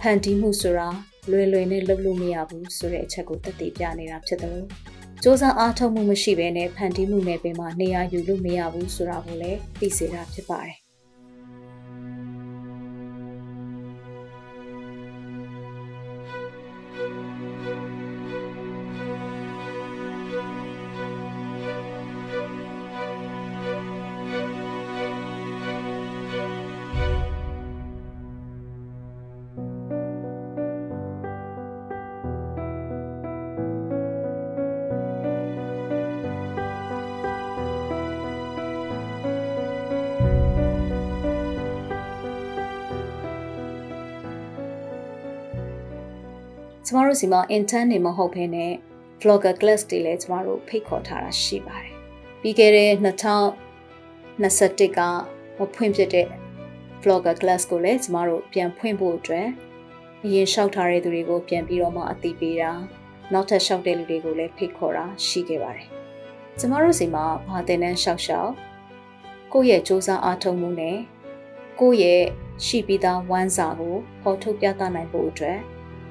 [0.00, 0.88] ဖန်တီးမှုဆိုတာ
[1.30, 10.87] လွယ်လွယ်နဲ့လုပ်လို့မရဘူးဆိုတဲ့အချက်ကိုသက်သေပြနေတာဖြစ်တယ်လို့စ조사အားထုတ်မှုမရှိဘဲနဲ့ဖန်တီးမှုနယ်ပင်မှာနေရာယူလို့မရဘူးဆိုတာကိုလည်းသိစေတာဖြစ်ပါတယ်
[46.90, 48.72] ကျမတို့စီမှာ intern နေမဟုတ်ဘဲနဲ့
[49.20, 51.92] vlogger class တွေလည်းကျမတို့ဖိတ်ခေါ်ထားတာရှိပါတယ်။
[52.40, 55.00] ပြီးခဲ့တဲ့2021က
[55.58, 56.26] မဖွင့်ဖြစ်တဲ့
[57.02, 59.48] vlogger class ကိုလည်းကျမတို့ပြန်ဖွင့်ဖို့အတွက်
[60.24, 62.72] အရင်လျှောက်ထားတဲ့သူတွေကိုပြန်ပြီးတော့မှအသိပေးတာ
[63.32, 65.88] နောက်ထပ်လျှောက်တဲ့လူတွေကိုလည်းဖိတ်ခေါ်တာရှိခဲ့ပါတယ်။
[66.58, 68.52] ကျမတို့စီမှာဘာတင်တန်းလျှောက်လျှောက်
[69.52, 70.98] ကိုယ့်ရဲ့စူးစမ်းအားထုတ်မှုနဲ့
[71.80, 72.22] ကိုယ့်ရဲ့
[72.66, 75.58] ရှိပြီးသားဝမ်းစာကိုပေါ်ထုတ်ပြသနိုင်ဖို့အတွက်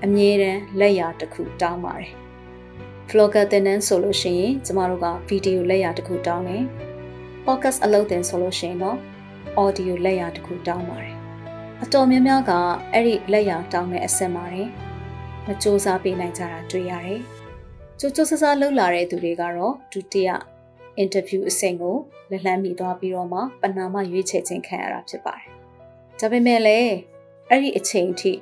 [0.06, 2.12] အမြဲတမ်းလက်ရာတစ်ခုတောင်းပါတယ်။
[3.10, 6.64] vlogger တင်နန်းဆိုလို့ရှိရင်ကျမတို့ကဗီဒီယိုလက်ရာတစ်ခုတောင်းတယ်။
[7.46, 8.98] podcast အလုပ်တင်ဆိုလို့ရှိရင်တော့
[9.62, 11.16] audio လက်ရာတစ်ခုတောင်းပါတယ်။
[11.84, 12.52] အတော်များများက
[12.94, 14.68] အဲ့ဒီလက်ရာတောင်းတဲ့အဆက်ပါတယ်။
[15.46, 17.20] မစူးစမ်းပေးနိုင်ကြတာတွေ့ရတယ်။
[18.00, 20.30] ကြိုးကြိုးဆဆလှုပ်လာတဲ့သူတွေကတော့ဒုတိယ
[21.04, 21.96] interview အဆင့်ကို
[22.30, 25.48] လက်လှမ်းမိသွားပြီးတော့မှပနာမရွေးချယ်ခြင်းခံရတာဖြစ်ပါတယ်။
[26.20, 26.94] ဒါပေမဲ့လည်း
[27.50, 28.34] အဲ့ဒီအချိန်အထိ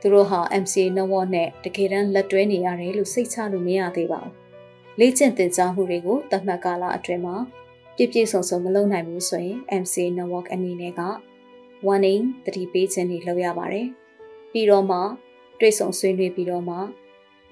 [0.00, 4.34] သူတို့ဟာ MCA network နဲ့တကယ်တမ်းလက်တွဲနေရတယ်လို့စိတ်ချလို့မရသေးပါဘူး။
[4.98, 7.36] လေ့ကျင့်သင်ကြားမှုတွေကိုသတ်မှတ်ကာလအတွင်းမှာ
[7.96, 11.02] ပြည့်ပြည့်စုံစုံမလုပ်နိုင်ဘူးဆိုရင် MCA network အနေနဲ့က
[11.86, 13.86] warning တတိပေးခြင်းတွေလုပ်ရပါတယ်။
[14.52, 14.98] ပြီးတော့မှ
[15.60, 16.76] တွေ့ဆုံဆွေးနွေးပြီးတော့မှ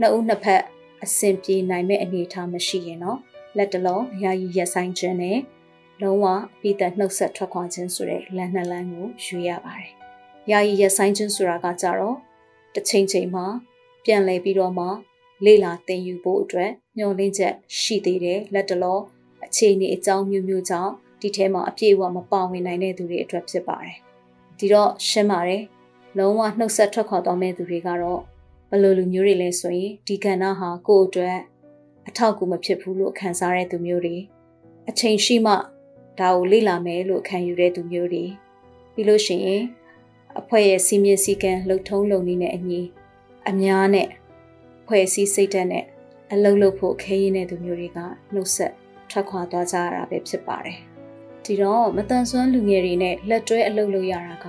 [0.01, 0.63] နှစ်ဦးနှစ်ဖက်
[1.05, 3.19] အဆင်ပြေနိုင်မဲ့အနေအထားမရှိရင်တော့
[3.57, 5.39] လက်တလုံးယာယီရက်ဆိုင်ခြင်းနဲ့
[6.03, 6.27] လုံးဝ
[6.61, 9.93] ပြီးသက်နှုတ်ဆက်ထွက်ခွာခြင်းဆိုတဲ့လမ်းနှစ်လမ်းကိုယူရပါတယ်။
[10.51, 12.17] ယာယီရက်ဆိုင်ခြင်းဆိုတာကကြတော့
[12.79, 13.47] တစ်ချိန်ချိန်မှာ
[14.05, 14.87] ပြန်လည်ပြီးတော့မှ
[15.45, 19.03] လေ့လာသင်ယူဖို့အတွက်ညှော်လင့်ချက်ရှိသေးတယ်လက်တလုံး
[19.45, 23.97] အခြေအနေအကြောင်းမျိုးမျိုးကြောင့်ဒီထဲမှာအပြည့်အဝမပါဝင်နိုင်တဲ့သူတွေအတွက်ဖြစ်ပါတယ်။
[24.59, 25.63] ဒီတော့ရှင်းပါတယ်။
[26.19, 28.21] လုံးဝနှုတ်ဆက်ထွက်ခွာသွားမဲ့သူတွေကတော့
[28.71, 31.39] ဘယ်လိုလူမျိုးတွေလဲဆိုရင်ဒီကဏ္ဍဟာကိုယ့်အတွက်
[32.09, 34.17] အထောက်အကူမဖြစ်ဘူးလို့ခံစားရတဲ့သူမျိုးတွေ
[34.89, 35.55] အချိန်ရှိမှ
[36.19, 38.25] ဒါကိုလေ့လာမယ်လို့ခံယူတဲ့သူမျိုးတွေ
[38.95, 39.63] ပြီးလို့ရှိရင်
[40.41, 42.81] အဖွဲ့ရဲ့စီမင်းစည်းကမ်းလှုပ်ထုံးလုပ်နည်းနဲ့အညီ
[43.49, 44.09] အများနဲ့
[44.87, 45.85] ဖွဲ့စည်းစိတ်ဓာတ်နဲ့
[46.33, 47.99] အလုပ်လုပ်ဖို့ခဲရင်းတဲ့သူမျိုးတွေက
[48.35, 48.73] နှုတ်ဆက်
[49.11, 50.79] ထွက်ခွာသွားကြရတာပဲဖြစ်ပါတယ်။
[51.45, 54.47] ဒီတော့မတန်ဆွမ်းလူငယ်တွေနဲ့လက်တွဲအလုပ်လုပ်ရတာက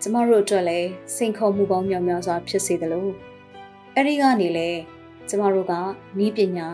[0.00, 3.12] ကျမတို့အတွက်လည်းစိန်ခေါ်မှုပေါင်းများများစွာဖြစ်စေတယ်လို့
[3.94, 4.70] အဲ့ဒီကနေလေ
[5.28, 5.72] ကျမတို့က
[6.18, 6.68] နီးပညာ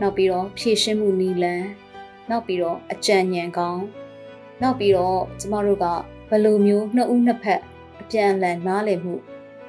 [0.00, 1.68] နောက်ပြီးတော့ဖြည့်ရှင်းမှုနီးလန်း
[2.30, 3.84] နောက်ပြီးတော့အကြံဉာဏ်ကောင်း
[4.62, 5.86] နောက်ပြီးတော့ကျမတို့က
[6.28, 7.60] ဘယ်လိုမျိုးနှစ်ဦးနှစ်ဖက်
[8.00, 9.14] အပြန်အလှန်နားလည်မှု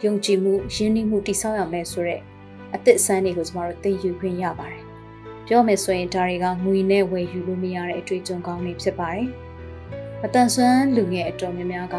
[0.03, 2.21] ယုံကြည်မှုရင်းနှီးမှုတည်ဆောက်ရမယ်ဆိုတဲ့
[2.75, 4.83] အသစ်ဆန်းတွေကိုကျမတို့သိယူခွင့်ရပါတယ်။
[5.47, 9.27] ပြောမယ်ဆိုရင်ဒါတွေကငွေနဲ့ဝယ်ယူလို့မရတဲ့အတွေ့အကြုံကောင်းတွေဖြစ်ပါတယ်။
[10.25, 11.97] အတန်ဆွမ်းလူငယ်အတော်များများက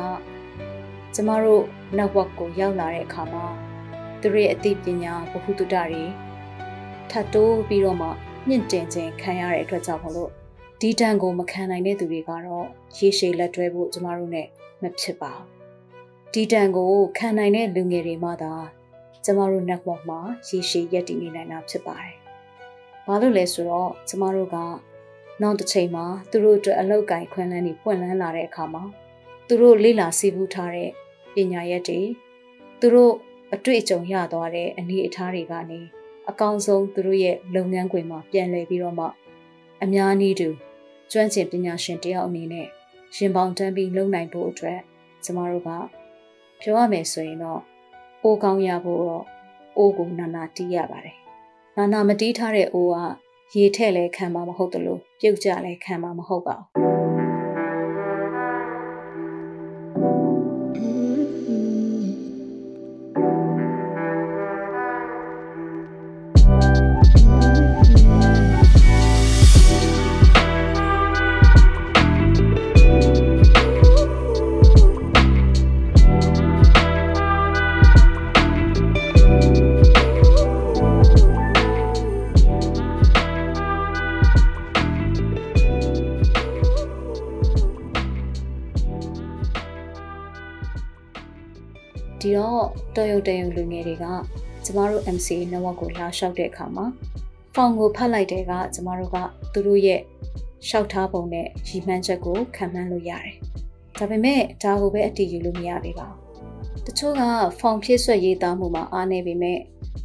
[1.14, 1.64] ကျမတို့
[1.96, 3.44] network ကိုရောက်လာတဲ့အခါမှာ
[4.20, 6.02] သူတို့ရဲ့အသိပညာဗဟုသုတတွေ
[7.10, 8.08] ထပ်တိုးပြီးတော့မှ
[8.48, 10.30] မြင့်တင်ခြင်းခံရတဲ့အတွက်ကြောင့်မလို့
[10.82, 14.42] ဒီတန်ကိုမခံနိုင်တဲ့သူတွေကတော့ရေရှည်လက်တွဲဖို့ကျမတို့ ਨੇ
[14.82, 18.52] မဖြစ်ပါဘူးဒီတန်ကိုခံနိုင်တဲ့လူငယ်တွေမှသာ
[19.24, 22.14] ကျမတို့ network မှာရေရှည်ရပ်တည်နေနိုင်တာဖြစ်ပါတယ်။
[23.06, 24.56] ဘာလို့လဲဆိုတော့ကျမတို့က
[25.42, 28.82] နောက်တစ်ချိန်မှာသူတို့အတွက်အလောက်ကိုင်ခွင့်လန်းတွေပွင့်လန်းလာတဲ့အခါမှာ
[29.46, 30.90] သူတို့လေ့လာစီးပူးထားတဲ့
[31.34, 32.00] ပညာရက်တွေ
[32.80, 33.14] သူတို့
[33.54, 35.80] အတွေ့အကြုံရသွားတဲ့အနေအထားတွေကနေ
[36.30, 39.06] အကောင်းဆုံးသူတို့ရဲ့လုပ်ငန်းခွင်မှာပြန်လည်ပြီးတော့မှ
[39.82, 40.48] အများနည်းတူ
[41.12, 42.66] ကျွမ်းကျင်ပညာရှင်တယောက်အနေနဲ့
[43.16, 44.80] ရင်ပေါင်တန်းပြီးလုပ်နိုင်ဖို့အတွက်
[45.24, 45.70] ကျမတို့က
[46.60, 47.60] ပြောရမယ်ဆိုရင်တော့
[48.22, 49.24] အိုးကောင်းရဖို့တော့
[49.76, 51.16] အိုးကိုနာနာတီးရပါတယ်။
[51.76, 52.96] နာနာမတီးထားတဲ့အိုးက
[53.56, 56.86] ရေထည့်လဲခံမှာမဟုတ်တလို့ပြုတ်ကြလဲခံမှာမဟုတ်ပါဘူး။
[93.26, 94.04] တော်ရုံတရုံလူငယ်တွေက
[94.64, 96.86] ကျမတို့ MCA network ကိုလာလျှောက်တဲ့အခါမှာ
[97.54, 99.16] ဖောင်ကိုဖတ်လိုက်တဲ့ကကျမတို့က
[99.52, 100.00] သူတို့ရဲ့
[100.66, 103.34] လျှောက်ထားပုံနဲ့ရည်မှန်းချက်ကိုခံမှန်းလို့ရတယ်။
[103.98, 106.20] ဒါပေမဲ့ဒါကိုပဲအတည်ယူလို့မရသေးပါဘူး။
[106.86, 107.22] တချို့က
[107.60, 109.58] ဖောင်ဖြစ်ဆွက်ရေးသားမှုမှာအားနေပေမဲ့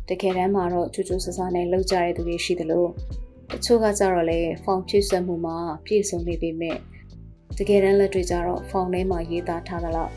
[0.09, 2.85] တကယ်တမ်းမှာတော့ချူချူဆဆနဲ့လောက်ကြတဲ့သူတွေရှိသလို
[3.51, 6.77] တချို့ကကြတော့လေဖောင်ဖြစ်ဆွက်မှုမှာပြည့်စုံနေပေမဲ့
[7.57, 10.11] တကယ်တမ်းလက်တွေ့ကြတော့ဖောင်ထဲမှာရေးသားထားသလောက်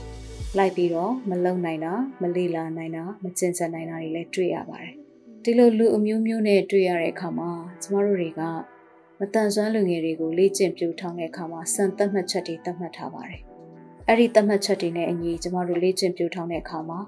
[0.59, 4.93] လိုက်ပြီးတော့မလုံနိုင်တာမလေ့လာနိုင်တာမကျင့်ကြံနိုင်တာတွေလည်းတွေ့ရပါတယ်
[5.45, 7.51] ဒီလိုလူအမျိုးမျိုးနဲ့တွေ့ရတဲ့အခါမှာ
[7.83, 8.43] ကျမတို့တွေက
[9.19, 13.41] မတန်ဆွမ်းလူငယ်တွေကိုလေ့ကျင့်ပြူထောင်တဲ့အခါမှာစံသတ်မှတ်ချက်တွေသတ်မှတ်ထားပါတယ်
[14.09, 17.01] အဲ့ဒီသတ်မှတ်ချက်တွေနဲ့အညီကျမတို့လေ့ကျင့်ပြူထောင်တဲ့အခါမှာ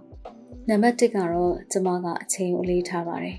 [0.68, 3.37] နံပါတ်1ကတော့ကျမကအချိန်ကိုလေးထားပါတယ်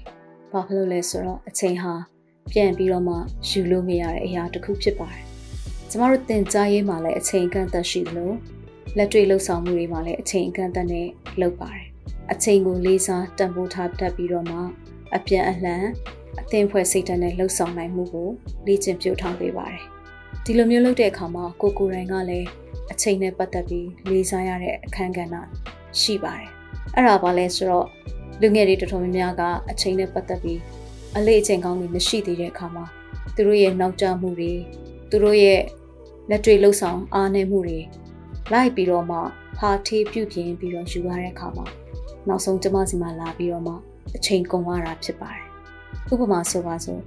[0.51, 1.93] ဘာဖြစ်လို့လဲဆိုတော့အချိန်ဟာ
[2.51, 3.15] ပြန်ပြီးတော့မှ
[3.49, 5.25] ယူလို့မရတဲ့အရာတစ်ခုဖြစ်ပါတယ်
[5.89, 8.31] ကျမတို့သင်ကြားရေးမှာလည်းအချိန်ကန့်သက်ရှိသလို
[8.97, 11.07] လက်တွေ့လှုပ်ဆောင်မှုတွေမှာလည်းအချိန်အကန့်အသတ်နဲ့
[11.41, 11.87] လုပ်ပါတယ်။
[12.31, 14.59] အချိန်ကိုလေးစားတန်ဖိုးထားတတ်ပြီးတော့မှ
[15.15, 15.83] အပြန်အလှန်
[16.39, 18.29] အသင်ဖွဲ့စိတ်ဓာတ်နဲ့လှုပ်ဆောင်နိုင်မှုကို
[18.67, 19.83] လေ့ကျင့်ပြထောင်ပေးပါတယ်။
[20.45, 22.47] ဒီလိုမျိုးလုပ်တဲ့အခါမှာကိုကိုယ်တိုင်ကလည်း
[22.91, 25.35] အချိန်နဲ့ပတ်သက်ပြီးလေးစားရတဲ့အခန်းကဏ္ဍ
[25.99, 26.49] ရှိပါတယ်။
[26.95, 27.87] အဲ့ဒါဘာလဲဆိုတော့
[28.41, 30.59] လူငယ်တွေတော်တော်များများကအချိန်နဲ့ပတ်သက်ပြီး
[31.17, 32.85] အလေးအချိန်ကောင်းတွေမရှိသေးတဲ့အခါမှာ
[33.35, 34.53] သူတို့ရဲ့နောက်ကျမှုတွေ
[35.09, 35.61] သူတို့ရဲ့
[36.29, 37.79] လက်တွေ့လှုပ်ဆောင်အားနည်းမှုတွေ
[38.53, 39.17] လိုက်ပြီးတော့မှ
[39.57, 41.65] ဖာထေးပြုတ်ပြင်းပြီးတော့ယူရတဲ့အခါမှာ
[42.27, 43.73] နောက်ဆုံးကျမစီမှာလာပြီးတော့မှ
[44.15, 45.45] အချိန်ကုန်ရတာဖြစ်ပါတယ်။
[46.11, 47.01] ဥပမာဆိုပါစို့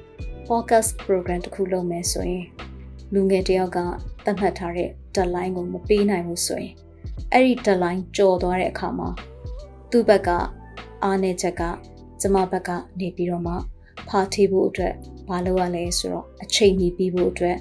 [0.48, 2.46] podcast program တစ်ခုလုပ်မယ်ဆိုရင်
[3.12, 3.78] လူငယ်တယောက်က
[4.24, 6.74] သတ်မှတ်ထားတဲ့ deadline ကိုမပေးနိုင်ဘူးဆိုရင်
[7.33, 9.09] အဲ့ဒီ deadline ကျော်သွားတဲ့အခါမှာ
[9.90, 10.28] သူ့ဘက်က
[11.02, 11.62] အားနည်းချက်က
[12.20, 13.55] ကျမဘက်ကနေပြီးတော့မှ
[14.09, 14.94] ဖာထေးဖို့အတွက်
[15.28, 17.57] မလုပ်ရလဲဆိုတော့အချိန်မီပြီးဖို့အတွက်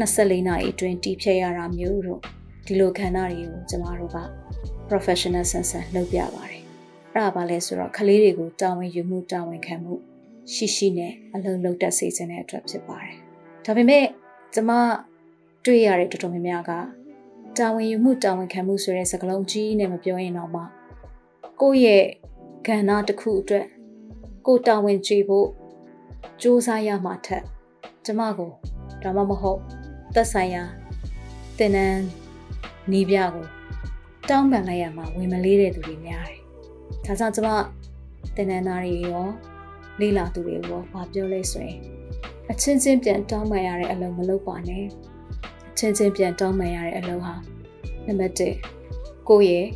[0.00, 2.20] 24နာရီအတွင်းတီးဖြတ်ရတာမျိုးတို့
[2.68, 4.18] ဒီလိုခန္ဓာတွေကိုကျမတို့က
[4.88, 6.62] professional ဆန်ဆန်လုပ်ပြပါတယ်။
[7.14, 9.94] အဲ့ဒါဘာလဲဆိုတော့ကလေးတွေကိုတာဝန်ယူမှုတာဝန်ခံမှု
[10.54, 13.14] ရှိရှိနဲ့အလုံးလုံးတက်စေခြင်းတဲ့အတွက်ဖြစ်ပါတယ်။
[13.64, 14.04] ဒါပေမဲ့
[14.54, 14.70] ကျမ
[15.64, 16.72] တွေ့ရတဲ့တော်တော်များများက
[17.58, 20.62] တာဝန်ယူမှုတာဝန်ခံမှုဆိုတဲ့စကားလုံးကြီးနဲ့မပြောရင်တော့မှ
[21.60, 22.04] ကိုယ့်ရဲ့
[22.66, 23.66] ကဏ္ဍတစ်ခုအတွက်
[24.46, 25.48] ကိုတာဝန်ကြည့်ဖို့
[26.40, 27.42] စူးစမ်းရမှာထက်
[28.04, 28.50] ကျမကို
[29.02, 29.60] ဒါမှမဟုတ်
[30.14, 30.64] သက်ဆိုင်ရာ
[31.58, 32.27] တင်နန်း
[32.92, 33.46] နီးပြကို
[34.28, 36.40] တောင်းပန်လိုက်ရမှာဝင်မလေးတဲ့သူတွေများတယ်။
[37.04, 37.48] ဒါကြောင့်ကျမ
[38.36, 39.26] တင်နန်းသားတွေရော
[40.00, 41.78] လေးလာသူတွေရောဘာပြောလဲဆိုရင်
[42.50, 44.84] အချင်းချင်းပြန်တောင်းပန်ရတဲ့အလုပ်မလုပ်ပါနဲ့။
[45.70, 47.34] အချင်းချင်းပြန်တောင်းပန်ရတဲ့အလုပ်ဟာ
[48.06, 49.66] နံပါတ်1ကိုယ့်ရဲ့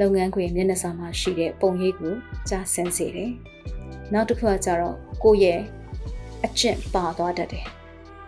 [0.00, 2.14] လုပ်ငန်းခွင်မျက်နှာစာမှာရှိတဲ့ပုံရိပ်ကို
[2.48, 3.30] ကြားဆင်းစေတယ်။
[4.12, 5.60] နောက်တစ်ခုကကြတော့ကိုယ့်ရဲ့
[6.44, 7.66] အကျင့်ပါသွားတတ်တယ်။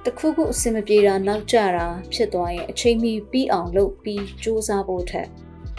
[0.07, 5.29] တခုခုအစင်မပြေတာနောက်ကျတာဖြစ်သွားရင်အချိန်မီပြီးအောင်လုပ်ပြီးစူးစမ်းဖို့ထက်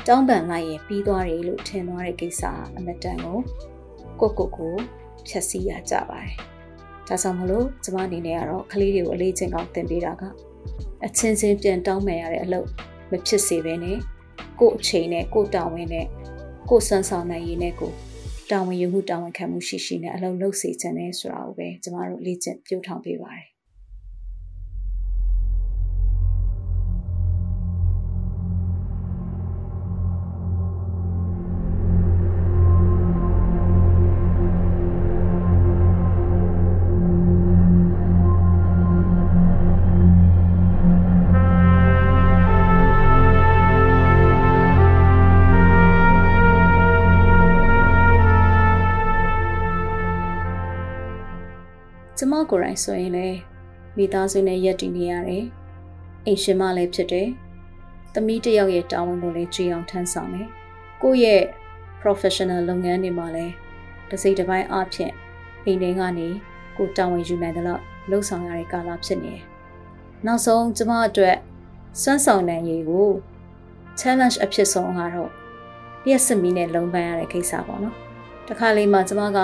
[0.08, 2.44] တောင်းပန်လိုက်ရင်ပြီးသွားတယ်လို့ထင်သွားတဲ့ကိစ္စ
[2.78, 3.38] အမတန်ကို
[4.20, 4.76] ကိုကိုကို
[5.28, 6.36] ဖြည့်ဆည်းရကြပါတယ်။
[7.08, 10.24] ဒါကြောင့်မလို့ကျမအနေနဲ့ကတော့ကလေးတွေကိုအလေးချင်းကောင်းသင်ပေးတာက
[11.06, 12.68] အချင်းချင်းပြန်တောင်းပန်ရတဲ့အလုပ်
[13.12, 13.98] မဖြစ်စေဘဲနဲ့
[14.60, 16.08] ကို့အချိန်နဲ့ကို့တာဝန်နဲ့
[16.70, 17.92] ကို့စွမ်းဆောင်နိုင်ရည်နဲ့ကို
[18.52, 23.53] တာဝန်ယူမှုတာဝန်ခံမှုရှိရှိနဲ့အလုပ်လုပ်စေချင်တယ်ဆိုတာကိုပဲကျမတို့လေ့ကျင့်ပြောထောင်ပေးပါတယ်
[52.54, 53.38] ကိုယ်တိုင်ဆိုရင်လည်း
[53.98, 55.46] မိသားစုနဲ့ရက်တည်နေရတယ်။
[56.26, 57.30] အိမ်ရှင်မလည်းဖြစ်တယ်။
[58.14, 60.48] သမီးတစ်ယောက်ရဲ့တာဝန်ကိုလည်းကြည်အောင်ထမ်းဆောင်တယ်။
[61.02, 61.44] ကိုယ့်ရဲ့
[62.02, 63.54] professional လုပ်ငန်းတွေမှာလည်း
[64.10, 65.12] တစ်စိတ်တစ်ပိုင်းအဖြစ်
[65.66, 66.28] အိမ်ထဲကနေ
[66.78, 69.44] ကိုတာဝန်ယူနိုင်တဲ့လောက်လှုပ်ဆောင်ရတဲ့ကာလဖြစ်နေတယ်။
[70.26, 71.38] နောက်ဆုံးကျမအတွက်
[72.02, 73.10] စွမ်းဆောင်နိုင်ရည်ကို
[74.00, 75.32] challenge အဖြစ်ဆုံးကတော့
[76.06, 77.96] လျှက်စမီနဲ့လုံပန်းရတဲ့ကိစ္စပေါ့နော်။
[78.48, 79.40] တခါလေးမှကျမက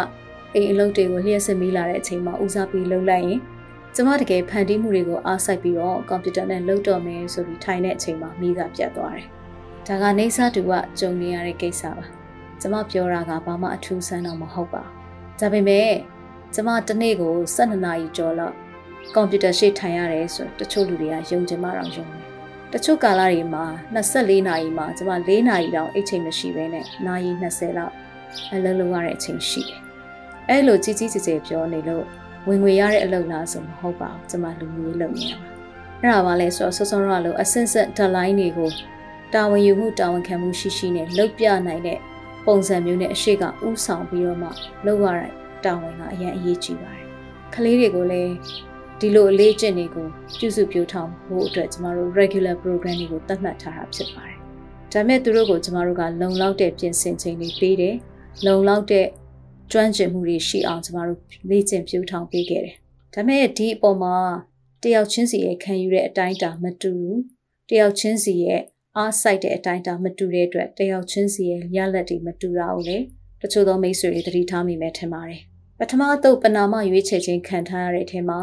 [0.56, 3.40] အိမ်အလုပ်တွေကိုလျှက်စစ်မိလာတဲ့အချိန်မှာဦးစားပြီးလုပ်လိုက်ရင်
[3.96, 9.28] ကျမတကယ်ဖန်တီးမှုတွေကိုအားစိုက်ပြီးတော့ကွန်ပျူတာနဲ့လုပ်တော့မယ်ဆိုပြီးထိုင်တဲ့အချိန်မှာမိကပြတ်သွားတယ်။
[9.88, 12.06] ဒါကနေစားတူကကြုံနေရတဲ့ကိစ္စပါ။
[12.62, 14.92] ကျမပြောတာကဘာမှအထူးဆန်းတော့မဟုတ်ပါဘူး။
[15.40, 15.90] ဒါပေမဲ့
[16.54, 18.56] ကျမတနေ့ကို12နာရီကျော်လောက်
[19.16, 22.24] ကွန်ပျူတာရှေ့ထိုင်ရတယ်ဆိုတချို့လူတွေကယုံကြည်မှတော့ယုံတယ်။
[22.74, 27.94] တချို့ကာလတွေမှာ24နာရီမှာကျမ4နာရီတောင်အိတ်ချိန်မရှိဘဲနဲ့နာရီ20လောက်
[28.54, 29.89] အလုပ်လုပ်ရတဲ့အချိန်ရှိတယ်
[30.50, 32.06] အဲ့လိုကြီးကြီးကျယ်ကျယ်ပြောနေလို့
[32.48, 35.50] ဝင်ငွေရတဲ့အလုပ်လားဆိုမဟုတ်ပါဘူးကျွန်မလူမျိုးလုပ်နေရပါ
[36.02, 38.70] အဲ့ဒါပါလဲဆိုတော့စောစောရလို့အစင်ဆက်ဒလိုင်းတွေကို
[39.34, 42.00] တာဝန်ယူမှုတာဝန်ခံမှုရှိရှိနဲ့လုပ်ပြနိုင်တဲ့
[42.46, 44.50] ပုံစံမျိုးနဲ့အရှိကဥဆောင်ပြီးတော့မှ
[44.86, 45.32] လုပ်ရတဲ့
[45.66, 47.06] တာဝန်ကအရင်အရေးကြီးပါတယ်
[47.56, 48.32] ကလေးတွေကိုလည်း
[49.00, 50.08] ဒီလိုအလေးကျင့်တွေကို
[50.40, 54.38] ပြုစုပြောထောင်ဖို့အတွက်ကျမတို့ regular program တွေကိုသတ်မှတ်ထားတာဖြစ်ပါတယ်
[54.92, 57.96] ဒါမဲ့သူတို့ကိုကျမတို့ကလုံလောက်တဲ့ပြင်ဆင်ချိန်တွေပေးတယ်
[58.46, 59.06] လုံလောက်တဲ့
[59.72, 62.76] ကျွမ်းကျင်မှုတွေရှိအောင်ကျမတို့လေ့ကျင့်ပြုထောင်ပေးခဲ့တယ်။
[63.14, 64.16] ဒါပေမဲ့ဒီအပေါ်မှာ
[64.84, 67.18] တယောက်ချင်းစီရဲ့ခံယူတဲ့အတိုင်းအတာမတူဘူး။
[67.70, 68.62] တယောက်ချင်းစီရဲ့
[68.98, 72.98] အားစိုက်တဲ့အတိုင်းအတာမတူတဲ့အတွက်တယောက်ချင်းစီရဲ့ရလက်တွေမတူတာကိုလေ
[73.42, 75.42] တချို့သောမိတ်ဆွေတွေသတိထားမိမယ်ထင်ပါတယ်။
[75.80, 78.40] ပထမအသုတ်ပနာမရွေးချယ်ခြင်းခံထားရတဲ့အထက်မှာ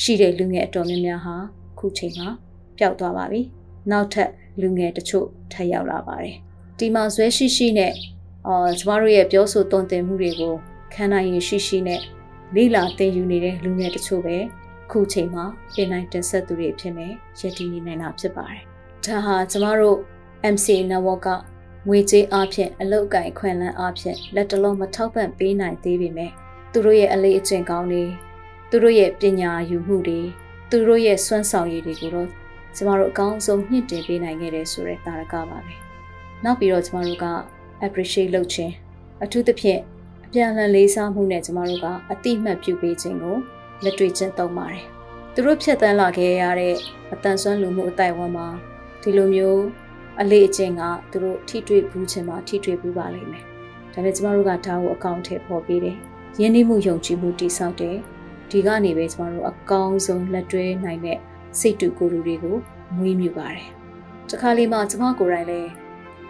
[0.00, 1.36] ရှိတဲ့လူငယ်အတော်များများဟာ
[1.78, 2.28] ခုချိန်မှာ
[2.78, 3.40] ပျောက်သွားပါပြီ။
[3.90, 4.30] နောက်ထပ်
[4.60, 6.36] လူငယ်တချို့ထပ်ရောက်လာပါတယ်။
[6.78, 7.92] ဒီမှာဇွဲရှိရှိနဲ့
[8.48, 10.54] အာကျမတို့ရဲ့ပြောဆိုသွန်သင်မှုတွေကို
[10.94, 12.00] ခံနိုင်ရရှိရှိနဲ့
[12.54, 14.36] လေ့လာသင်ယူနေတဲ့လူငယ်တချို့ပဲ
[14.90, 17.06] ခုချိန်မှာပြင်နိုင်တင်ဆက်သူတွေဖြစ်နေ
[17.38, 18.62] ရည်တည်နေနိုင်တာဖြစ်ပါတယ်။
[19.04, 19.98] ဒါဟာကျမတို့
[20.54, 21.28] MC Network က
[21.88, 26.30] ငွေကြေးအဖြစ်အလုတ်ကင်ခွင့်လန်းအဖြစ်လက်တလုံးမထောက်ပံ့ပေးနိုင်သေးပေမဲ့
[26.72, 28.04] သူတို့ရဲ့အလေးအကျင့်ကောင်းတွေ
[28.70, 30.20] သူတို့ရဲ့ပညာယူမှုတွေ
[30.70, 32.28] သူတို့ရဲ့စွမ်းဆောင်ရည်တွေကိုတော့
[32.76, 35.74] ကျမတို့အကောင်းဆုံးမြင့်တင်ပေးနိုင်ခဲ့တယ်ဆိုတဲ့တာရကပါပဲ။
[36.44, 37.26] နောက်ပြီးတော့ကျမတို့က
[37.86, 38.72] appreciate လုပ်ခြင်း
[39.24, 39.80] အထူးသဖြင့်
[40.24, 43.36] အပြန်အလှန်လေးစားမှုနဲ့ကျမတို့ကအတိမတ်ပြုပေးခြင်းကို
[43.84, 44.84] လက်တွေ့ချင်းသုံးပါတယ်။
[45.34, 46.74] သူတို့ဖြတ်တန်းလာခဲ့ရတဲ့
[47.12, 48.48] အတန်ဆွမ်းလူမှုအတိုင်းအဝန်မှာ
[49.02, 49.62] ဒီလိုမျိုး
[50.20, 53.44] အလေးအကျင့်ကသူတို့ထိတွေ့ဘူးခြင်းမှာထိတွေ့ဘူးပါလိမ့်မယ်။
[53.92, 55.96] ဒါပေမဲ့ကျမတို့ကဒါကိုအကောင့်ထဲပေါ်ပေးတယ်။
[56.40, 57.96] ယဉ်ကျေးမှုယုံကြည်မှုတည်ဆောက်တယ်။
[58.50, 61.18] ဒီကနေပဲကျမတို့အကောင်းဆုံးလက်တွဲနိုင်တဲ့
[61.58, 62.56] စိတ်တူကိုယ်တူတွေကို
[62.96, 63.66] မွေးမြူပါတယ်။
[64.30, 65.81] တခါလေးမှကျမကိုယ်တိုင်လည်း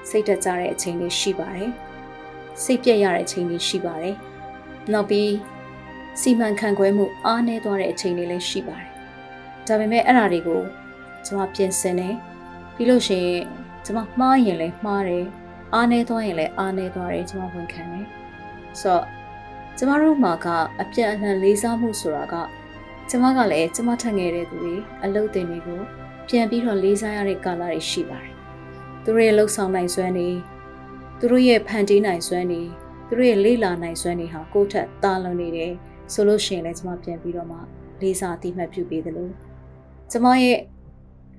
[0.08, 1.70] စိတ်တက်ကြတဲ့အချိန်လေးရှိပါတယ်
[2.62, 4.16] စိတ်ပြက်ရတဲ့အချိန်လေးရှိပါတယ်
[4.92, 5.32] နောက်ပြီး
[6.20, 8.90] စီမံခန့်ခွဲမှုအားနည်းသွားတဲ့အချိန်လေးလည်းရှိပါတယ်
[9.66, 10.62] ဒါပေမဲ့အဲ့ဒါတွေကို
[11.26, 12.14] ကျွန်မပြင်ဆင်တယ်
[12.74, 13.42] ပြီးလို့ရှိရင်
[13.84, 15.26] ကျွန်မမှားရင်လည်းမှားတယ်
[15.74, 18.06] အားနေသွားရင်လည်းအားနေသွားတယ်ကျွန်မဝန်ခံတယ်
[18.80, 19.04] ဆိုတော့
[19.76, 20.46] ကျမတို့မှာက
[20.80, 22.34] အပြတ်အနှံလေးစားမှုဆိုတာက
[23.10, 25.80] ကျမကလည်းကျမထက်ငယ်တဲ့သူတွေအလုပ်တင်တွေကို
[26.28, 28.31] ပြန်ပြီးတော့လေးစားရတဲ့ကာလတွေရှိပါတယ်
[29.04, 30.30] သူတို့ရဲ့လှုပ်ဆောင်နိုင်စွမ်းတွေ
[31.18, 32.62] သူတို့ရဲ့ဖန်တီးနိုင်စွမ်းတွေ
[33.08, 35.72] သူတို့ရဲ့လေ့လာနိုင်စွမ်းတွေဟာကိုယ့်ထက်တာလွန်နေတယ်
[36.12, 37.58] ဆိုလို့ရှိရင်လည်းကျမပြန်ပြီးတော့မှ
[38.00, 39.30] လေးစားအတိမှတ်ပြုပေးသလို
[40.10, 40.58] ကျမရဲ့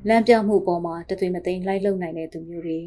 [0.09, 2.79] လမ်းပြမှုပေါ်မှာတသွေမသိမ်းလိုက်လုံနိုင်တဲ့သူမျိုးတွေ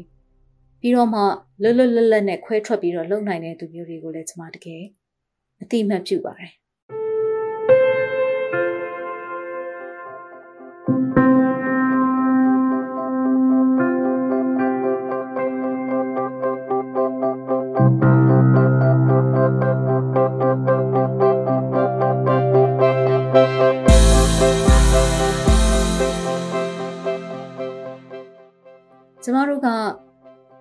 [0.81, 1.21] ပြီးတော့မှ
[1.61, 4.83] လွတ်လွတ်လပ်လပ်နဲ့ခွဲထွက်ပြီးတော့လုံနိုင်တဲ့သူမျိုးတွေကိုလည်းကျမတကယ်
[5.61, 6.51] အတိမှတ်ပြုပါတယ်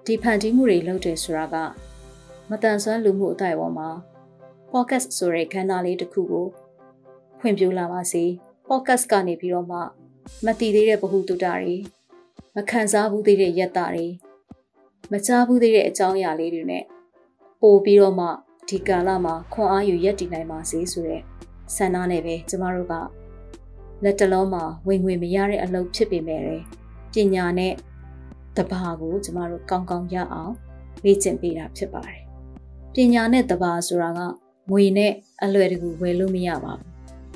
[0.09, 1.57] ဒီဖန်တီးမှုတွေလုပ်တယ်ဆိုတာက
[2.51, 3.89] မတန်ဆွမ်းလူမှုအတိုင်းအပေါ်မှာ
[4.71, 6.47] podcast ဆိုတဲ့ခန်းသားလေးတစ်ခုကို
[7.41, 8.25] ဖွင့်ပြလာပါစေ
[8.69, 9.79] podcast ကနေပြီးတော့မှ
[10.45, 11.75] မတည်သေးတဲ့ဗဟုသုတတွေ
[12.57, 14.07] မခံစားဘူးသေးတဲ့ယက်တာတွေ
[15.13, 16.85] မကြားဘူးသေးတဲ့အကြောင်းအရာလေးတွေနဲ့
[17.63, 18.27] ပို့ပြီးတော့မှ
[18.69, 21.23] ဒီကာလမှာခွန်အားယူရက်တည်နိုင်ပါစေဆိုတဲ့
[21.75, 22.95] ဆန္ဒနဲ့ပဲကျမတို့က
[24.05, 26.41] လက်တလုံးမှာဝင်ငွေမရတဲ့အလုပ်ဖြစ်ပေမဲ့
[27.15, 27.73] ပညာနဲ့
[28.59, 30.55] တဘာကိုကျမတို့ကောင်းကောင်းရအောင်
[31.05, 32.21] လေ့ကျင့်ပေးတာဖြစ်ပါတယ်။
[32.95, 34.21] ပညာနဲ့တဘာဆိုတာက
[34.71, 35.13] ငွေနဲ့
[35.45, 36.89] အလွယ်တကူဝယ်လို့မရပါဘူး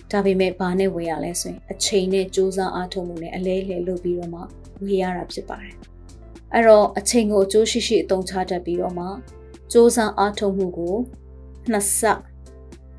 [0.10, 4.40] ။ဒါပေမဲ့ဘာနဲ့ဝယ်ရလဲဆိုရင်အချိန်နဲ့စူးစမ်းအားထုတ်မှုနဲ့အလဲလှယ်လုပ်ပြီးတော့မှ
[4.82, 5.74] ဝယ်ရတာဖြစ်ပါတယ်။
[6.52, 9.06] အဲ့တော့အချိန်ကိုအကျိုးရှိရှိအသုံးချတတ်ပြီးတော့မှ
[9.72, 10.96] စူးစမ်းအားထုတ်မှုကို
[11.70, 12.00] နှစ်ဆ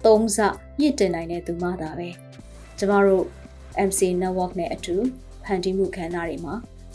[0.06, 0.38] သုံးဆ
[0.80, 2.10] မြင့်တင်နိုင်တဲ့သူမှသာပဲ။
[2.78, 3.26] ကျမတို့
[3.88, 4.96] MC network နဲ့အတူ
[5.44, 6.54] ဖန်တီးမှုခန်းသားတွေမှာ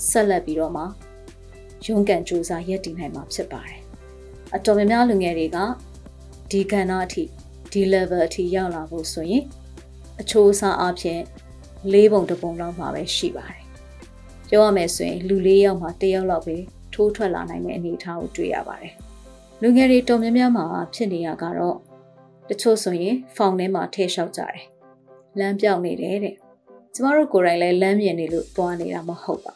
[0.08, 0.82] ဆက်လက်ပြီးတော့မှ
[1.84, 3.80] ရုန်းကန်စူးစမ်းရည်တည်နိုင်မှာဖြစ်ပါတယ်။
[4.54, 5.58] အတော်များများလူငယ်တွေက
[6.50, 7.22] ဒီကဏ္ဍအထိ
[7.72, 9.44] ဒီ level အထိရောက်လာဖို့ဆိုရင်
[10.20, 11.20] အချိုးအစားအဖြစ်
[11.92, 13.62] လေးပုံတစ်ပုံလောက်မှာပဲရှိပါတယ်။
[14.48, 16.56] ပြောရမယ်ဆိုရင်လူလေးယောက်မှာတစ်ယောက်လောက်ပဲ
[16.94, 18.92] ထိုးထွက်လာနိုင်တဲ့အနေအထားကိုတွေ့ရပါတယ်။
[19.62, 21.76] လူငယ်တွေတော်များများမှာဖြစ်နေရကတော့
[22.48, 24.62] တချို့ဆိုရင်ဖောင်ထဲမှာထည့်လျှောက်ကြတယ်။
[25.38, 26.34] လမ်းပြောင်းနေတယ်တဲ့။
[26.94, 29.54] ကျမတို့ကိုယ်တိုင်လည်းလမ်းမြင်နေလို့သွားနေတာမဟုတ်ပါ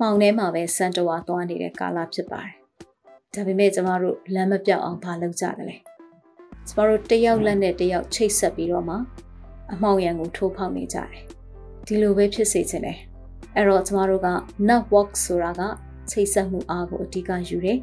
[0.00, 2.54] မှောင်ထဲမှာပဲစန်တဝါသွားနေတဲ့ကာလဖြစ်ပါတယ်။
[3.34, 5.76] ဒါပေမဲ့ကျမတို့လမ်းမပြောက်အောင်မလုပ်ကြတယ်လေ။
[6.68, 8.96] ကျမတို့တယောက်လက်နဲ့တယောက်ချိတ်ဆက်ပြီးတော့မှ
[9.72, 11.22] အမောင်ရံကိုထိုးဖောက်နေကြတယ်
[11.86, 12.98] ဒီလိုပဲဖြစ်စေချင်တယ်
[13.56, 14.28] အဲ့တော့ကျမတို့က
[14.68, 15.62] network ဆိုတာက
[16.10, 17.80] ချိတ်ဆက်မှုအားကိုအဓိကယူတယ်ယဉ်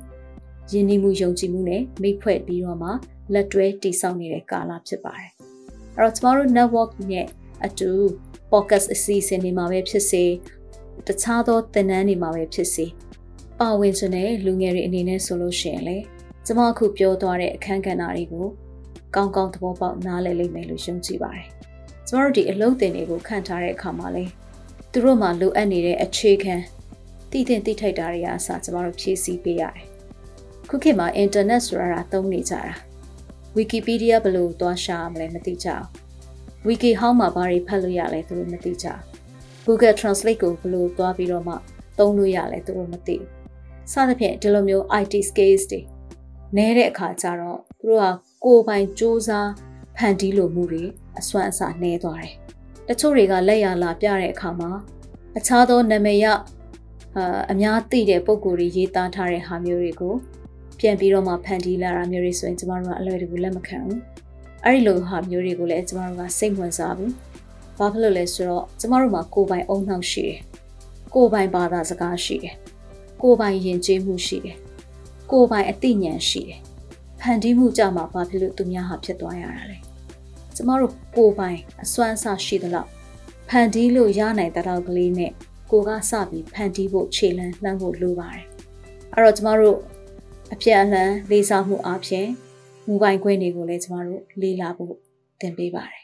[0.69, 2.89] ကျေးမှုယုံကြည်မှုနဲ့မိတ်ဖွဲ့ပြီးတော့မှ
[3.33, 5.31] လက်တွဲတည်ဆောက်နေတဲ့ကာလဖြစ်ပါတယ်
[5.95, 7.27] အဲ့တော့ကျမတို့ network နဲ့
[7.65, 7.89] အတူ
[8.51, 10.23] podcast အစီအစဉ်တွေမှာပဲဖြစ်စေ
[11.07, 12.85] တခြားသောသင်တန်းတွေမှာပဲဖြစ်စေ
[13.59, 15.97] ပါဝင်တဲ့လူငယ်တွေအနေနဲ့ဆိုလို့ရှိရင်လေ
[16.45, 18.47] ကျမအခုပြောသွားတဲ့အခန်းကဏ္ဍတွေကို
[19.15, 21.47] ကောင်းကောင်းသဘောပေါက်နားလည်လိမ့်မယ်လို့ယုံကြည်ပါတယ်။
[22.07, 24.25] ကျမတို့ဒီအလုပ်တင်တွေကိုခံထားတဲ့အခါမှာလေ
[24.91, 26.55] သူတို့မှလိုအပ်နေတဲ့အခြေခံ
[27.31, 29.85] တည်တင်တည်ထိုက်တာတွေအစားကျမတို့ဖြည့်ဆည်းပေးရတယ်။
[30.69, 32.73] ခုခေတ်မှာအင်တာနက်ဆိုတာသုံးနေကြတာ။
[33.57, 35.85] Wikipedia ဘယ်လိုသွားရှာမလဲမသိကြဘူး။
[36.67, 39.01] Wiki ဟောင်းမှာဘာတွေဖတ်လို့ရလဲသူတို့မသိကြဘူး။
[39.67, 41.53] Google Translate ကိုဘယ်လိုသွားပြီးတော့မှ
[41.99, 43.29] သုံးလို့ရလဲသူတို့မသိဘူး။
[43.91, 45.81] စသဖြင့်ဒီလိုမျိုး IT skills တွေ
[46.57, 48.09] နဲတဲ့အခါကျတော့သူတို့ဟာ
[48.43, 49.51] ကိုယ်ပိုင်စူးစမ်း
[49.97, 50.83] ဖန်တီးလိုမှုတွေ
[51.19, 52.33] အစွမ်းအစနှဲသွားတယ်။
[52.87, 54.71] တချို့တွေကလက်ရလာပြတဲ့အခါမှာ
[55.37, 56.25] အခြားသောနာမည်ရ
[57.15, 60.15] အာအများသိတဲ့ပုံကိုယ်တွေရေးသားထားတဲ့ဟာမျိုးတွေကို
[60.79, 63.99] ပြန်ပြီးတော့မှဖန်တီးလာတာမျိုးတွေဆိုရင်ကျမတို့ကအလွယ်တကူလက်မခံဘူး။
[64.65, 67.11] အဲ့ဒီလိုဟာမျိုးတွေကိုလည်းကျမတို့ကစိတ်ဝင်စားဘူး။
[67.77, 70.39] ဘာဖြစ်လို့လဲဆိုတော့ကျမတို့မှာကိုယ်ပိုင်အုံနှောက်ရှိတယ်။
[71.13, 72.55] ကိုယ်ပိုင်ဘာသာစကားရှိတယ်။
[73.21, 74.57] ကိုယ်ပိုင်ယဉ်ကျေးမှုရှိတယ်။
[75.31, 76.61] ကိုယ်ပိုင်အသိဉာဏ်ရှိတယ်
[77.21, 79.77] ဖန်တီးမှုကြမှာဘာဖြစ်လို့သူများဟာဖြစ်သွားရတာလဲ
[80.55, 82.89] ကျမတို့ကိုပိုင်အစွမ်းအစရှိသလောက်
[83.49, 85.31] ဖန်တီးလို့ရနိုင်တဲ့တော့ကလေးနဲ့
[85.71, 88.45] ကိုကစပြီးဖန်တီးဖို့ခြေလှမ်းလှမ်းဖို့လိုပါတယ်
[89.13, 89.77] အဲ့တော့ကျမတို့
[90.53, 92.27] အပြည့်အလှန်လေးစားမှုအပြင်
[92.87, 94.93] မူပိုင်ခွင့်တွေကိုလည်းကျမတို့လေးလာဖို့
[95.41, 96.03] သင်ပေးပါတယ်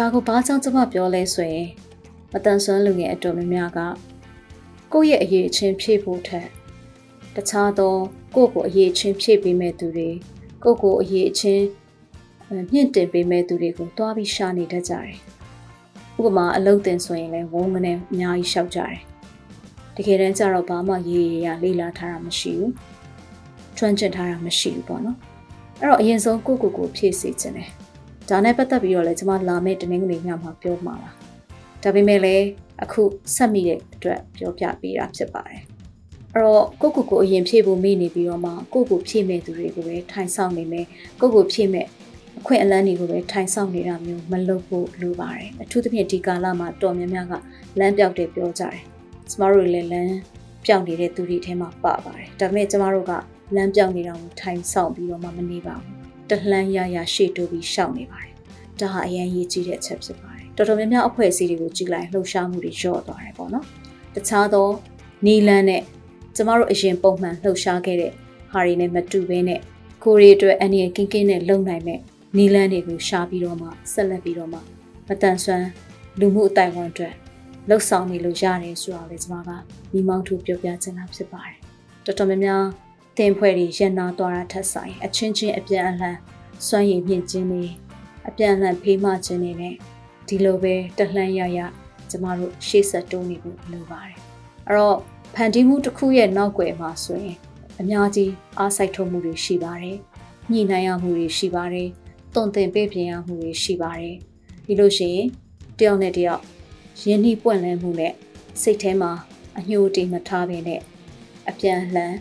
[0.00, 1.68] ဒါကိုဘာကြောင့်ကျွန်မပြောလဲဆိုရင်
[2.32, 3.78] မတန်ဆွမ်းလူငယ်အတော်များများက
[4.92, 6.46] ကိုယ့်ရဲ့အရေးချင်းဖြည့်ဖို့ထက်
[7.34, 7.94] တခြားသော
[8.34, 10.08] ကိုယ့်ကိုအရေးချင်းဖြည့်ပေးမဲ့သူတွေ
[10.64, 11.64] ကိုယ့်ကိုအရေးချင်း
[12.72, 15.16] မြင့်တင်ပေးမဲ့သူတွေကိုတွားပြီးရှာနေတတ်ကြတယ်
[16.18, 18.96] ဥပမာအလုတ်တင်ဆိုရင်လည်းဝုန်းကနေအများကြီးရှောက်ကြတယ်
[19.96, 22.72] တကယ်တမ်းကျတော့ဘာမှရေးရရလေးလာထားတာမရှိဘူး
[23.76, 25.16] ကျွမ်းကျင်ထားတာမရှိဘူးပေါ့နော်
[25.80, 27.79] အဲ့တော့အရင်ဆုံးကိုကိုကိုဖြည့်စေခြင်းတယ်
[28.30, 31.10] ဒါနဲ့ပတ်သက်ပြီးတော့လည်းကျွန်မလာမယ့်တနင်္ဂနွေညမှာပြောမှာပါ
[31.82, 32.44] ဒါပေမဲ့လည်း
[32.82, 33.02] အခု
[33.34, 35.60] ဆက်မိတဲ့အတွက်ပြောပြပေးတာဖြစ်ပါတယ်
[36.34, 40.86] အဲ့တော့ကိုကိုကိုအရင်ဖြည့်ဖို့မိနေပြီးတော့မှကိုကိုဖြည့်မဲ့သူတွေကိုပဲထိုင်ဆောင်နေမယ်
[41.20, 41.86] ကိုကိုဖြည့်မဲ့
[42.38, 47.34] အခွင့်အလမ်းတွေကိုပဲထိုင်ဆောင်နေတာမျိုးမလုပ်ဖို့လိုပါတယ်အထူးသဖြင့်ဒီကာလမှာတော်များများက
[47.78, 48.76] လမ်းပြောက်တယ်ပြောကြတယ်
[49.30, 50.14] ကျမတို့လည်းလမ်း
[50.66, 53.12] ပြောက်နေတဲ့သူတွေထဲမှာပါပါတယ်ဒါပေမဲ့ကျမတို့က
[53.56, 55.99] လမ်းပြောက်နေတာကိုထိုင်ဆောင်ပြီးတော့မှမနေပါဘူး
[56.30, 58.34] တလှမ်းရရရှေ့တိုးပြီးရှောက်နေပါတယ်
[58.80, 63.64] ဒါဟာအရင်ရေးကြည့်တဲ့အချက်ဖြစ်ပါတယ်တော်တော်များများအဖွဲ့အစည်းတွေကိုကြည့်လိုက်လှုပ်ရှားမှုတွေလျော့သွားတယ်ပေါ့နော်
[64.14, 64.68] တခြားသော
[65.26, 65.82] နီလန်းနဲ့
[66.36, 68.12] ကျမတို့အရင်ပုံမှန်လှုပ်ရှားခဲ့တဲ့
[68.52, 69.60] ဟာတွေနဲ့မတူဘဲနဲ့
[70.04, 72.00] ကိုရီအတွက်အန်ရီကင်းကင်းနဲ့လုံနိုင်မဲ့
[72.36, 74.58] နီလန်းတွေကိုရှားပြီးတော့မှဆက်လက်ပြီးတော့မှ
[75.08, 75.68] မတန်ဆွမ်း
[76.20, 77.14] လူမှုအတိုင်းဝန်အတွက်
[77.68, 79.60] လှုပ်ဆောင်နေလို့ရတယ်ဆိုတာလေကျွန်မက
[79.92, 81.56] မိမောင်းထူပြောပြချင်တာဖြစ်ပါတယ်
[82.04, 82.62] တော်တော်များများ
[83.20, 86.16] တင်ဖွဲ့တွေရန်နာသွားတာထက်ဆိုင်အချင်းချင်းအပြန်အလှန်
[86.66, 87.64] စွမ်းရည်မြင့်ခြင်းတွေ
[88.28, 89.74] အပြန်အလှန်ဖေးမခြင်းတွေနဲ့
[90.28, 91.58] ဒီလိုပဲတလှမ်းရရ
[92.10, 94.16] ကျမတို့ရှေ့ဆက်တိုးနေဖို့လိုပါတယ်
[94.68, 94.98] အဲ့တော့
[95.34, 97.36] ဖန်တီးမှုတစ်ခုရဲ့နောက်ွယ်မှာဆိုရင်
[97.80, 99.98] အများကြီးအားစိုက်ထုတ်မှုတွေရှိပါတယ်
[100.50, 101.88] ညှိနှိုင်းရမှုတွေရှိပါတယ်
[102.34, 104.16] တုံသင်ပေးပြင်ရမှုတွေရှိပါတယ်
[104.64, 105.28] ပြီးလို့ရှိရင်
[105.78, 106.42] တယောက်နဲ့တယောက်
[107.06, 108.12] ရင်းနှီးပွင့်လန်းမှုနဲ့
[108.62, 109.12] စိတ်ထဲမှာ
[109.58, 110.80] အညှို့တိမထားဘဲနဲ့
[111.48, 112.14] အပြန်လှန်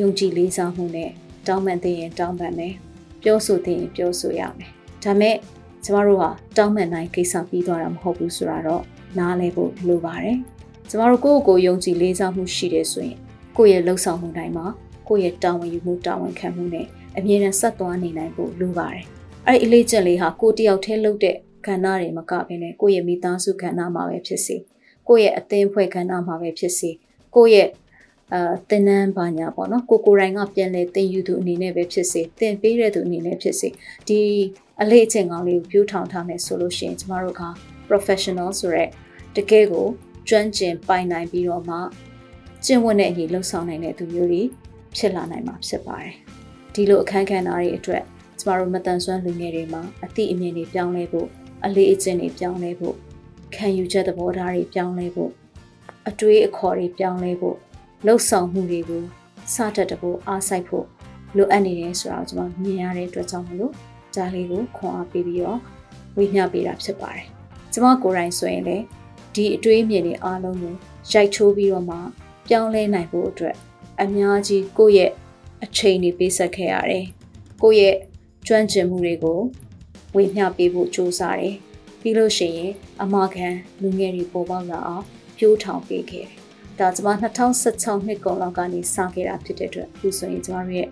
[0.00, 1.10] ယုံကြည်လေးစားမှုနဲ့
[1.48, 2.74] တောင်းပန်သိရင်တောင်းပန်မယ်
[3.22, 4.70] ပြောဆိုသိရင်ပြောဆိုရမယ်
[5.04, 5.36] ဒါမဲ့
[5.84, 8.82] ကျမတို့ဟာတောင်းပန်နိုင်ကိစ္စပြီးသွားတာမဟုတ်ဘူးဆိုတာတော့
[9.18, 10.38] နားလည်ဖို့လိုပါတယ်
[10.88, 13.18] ကျမတို့ကိုယ့်ကိုယ်ယုံကြည်လေးစားမှုရှိတယ်ဆိုရင်
[13.56, 14.66] ကိုယ့်ရဲ့လှုပ်ဆောင်မှုတိုင်းမှာ
[15.08, 16.86] ကိုယ့်ရဲ့တာဝန်ယူမှုတာဝန်ခံမှုနဲ့
[17.16, 19.04] အမြဲတမ်းဆက်သွားနေနိုင်ဖို့လိုပါတယ်
[19.46, 21.36] အဲ့ဒီအလေးချက်လေးဟာကိုတယောက်တည်းလုပ်တဲ့
[21.66, 24.56] ကဏ္ဍတွေမကဘဲနဲ့ကိုယ့်ရဲ့မိသားစုကဏ္ဍမှာပဲဖြစ်စေ
[25.08, 26.90] ကိုယ့်ရဲ့အသင်းဖွဲ့ကဏ္ဍမှာပဲဖြစ်စေ
[27.34, 27.68] ကိုယ့်ရဲ့
[28.32, 33.68] အာတင်နန်းဘာညာပေါ့နော်ကိုကိုရိုင်းကပြန်လဲတင်ယူသူအနေနဲ့ပဲဖြစ်စေတင်ပေးတဲ့သူအနေနဲ့ဖြစ်စေ
[34.08, 34.20] ဒီ
[34.82, 37.42] အလေးအကျင့်ကောင်းလေးကိုပြူးထောင်ထားမယ်ဆိုလို့ရှိရင်ကျမတို့က
[37.88, 38.90] professional ဆိုရက်
[39.36, 39.86] တကယ်ကို
[40.28, 41.76] ကျွမ်းကျင်ပိုင်နိုင်ပြီးတော့မှ
[42.64, 44.42] ကျင့်ဝတ်တဲ့အညီလှုပ်ဆောင်နိုင်တဲ့သူမျိုးတွေ
[44.96, 46.14] ဖြစ်လာနိုင်မှာဖြစ်ပါတယ်
[46.74, 48.02] ဒီလိုအခန်းကဏ္ဍတွေအတွက်
[48.40, 51.28] ကျမတို့မတန်ဆွမ်းလူငယ်တွေမှာအသည့်အမြင်တွေပြောင်းလဲဖို့
[51.64, 52.94] အလေးအကျင့်တွေပြောင်းလဲဖို့
[53.54, 55.30] ခံယူချက်သဘောထားတွေပြောင်းလဲဖို့
[56.08, 57.56] အတွေးအခေါ်တွေပြောင်းလဲဖို့
[58.06, 59.04] လှုပ်ဆောင်မှုတွေကို
[59.54, 60.86] စတတ်တဖို့အားစိုက်ဖို့
[61.36, 63.72] လိုအပ်နေတယ်ဆိုတာကိုကျွန်မမြင်ရတဲ့အတွက်ကြောင့်မလို့
[64.14, 65.58] ဒါလေးကိုခွန်အားပေးပြီးတော့
[66.16, 67.26] ဝေမျှပေးတာဖြစ်ပါတယ်။
[67.72, 68.84] ကျွန်မကိုယ်တိုင်ဆိုရင်လည်း
[69.34, 70.74] ဒီအတွေးအမြင်တွေအားလုံးကို
[71.12, 71.96] ရိုက်ချိုးပြီးတော့မှ
[72.48, 73.56] ပြောင်းလဲနိုင်ဖို့အတွက်
[74.02, 75.10] အများကြီးကိုယ့်ရဲ့
[75.64, 77.06] အချိန်တွေပေးဆက်ခဲ့ရတယ်။
[77.62, 77.96] ကိုယ့်ရဲ့
[78.46, 79.40] ကျွမ်းကျင်မှုတွေကို
[80.14, 81.54] ဝေမျှပေးဖို့ကြိုးစားတယ်။
[82.00, 82.72] ပြီးလို့ရှိရင်
[83.02, 83.48] အမခံ
[83.82, 85.04] လူငယ်တွေပေါ်ပေါက်လာအောင်
[85.36, 86.40] ပြိုးထောင်ပေးခဲ့တယ်။
[86.78, 90.88] ဒါကျွန်မ2016နှစ်ကုန်လောက်ကနေစခဲ့တာဖြစ်တဲ့အတွက်အခုဆိုရင်ကျွန်တော်ရဲ့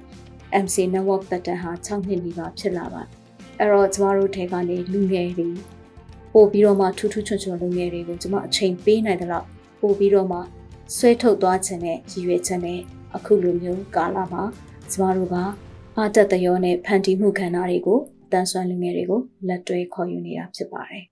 [0.64, 3.03] MC network တက်တန်ဟာ6နှစ်နီးပါးဖြစ်လာပါ
[3.59, 5.49] အဲ့တော့ကျမတို့ထဲကနေလူငယ်တွေ
[6.33, 9.47] ပို့ပြီးတော့မှထူးထူးချွန်ချွန်လူငယ်တွေကိုကျမအချိန်ပေးနိုင်တဲ့လောက်
[9.81, 10.39] ပို့ပြီးတော့မှ
[10.97, 12.81] ဆွဲထုတ်သွားခြင်းနဲ့ရည်ရွယ်ခြင်းနဲ့
[13.16, 14.43] အခုလိုမျိုးကာလမှာ
[14.93, 15.37] ကျမတို့က
[15.97, 17.99] အားတက်သရောနဲ့ဖန်တီးမှုခန္ဓာတွေကို
[18.33, 21.09] တန်ဆွမ်းလူငယ်တွေကိုလက်တွဲခေါ်ယူနေတာဖြစ်ပါတယ်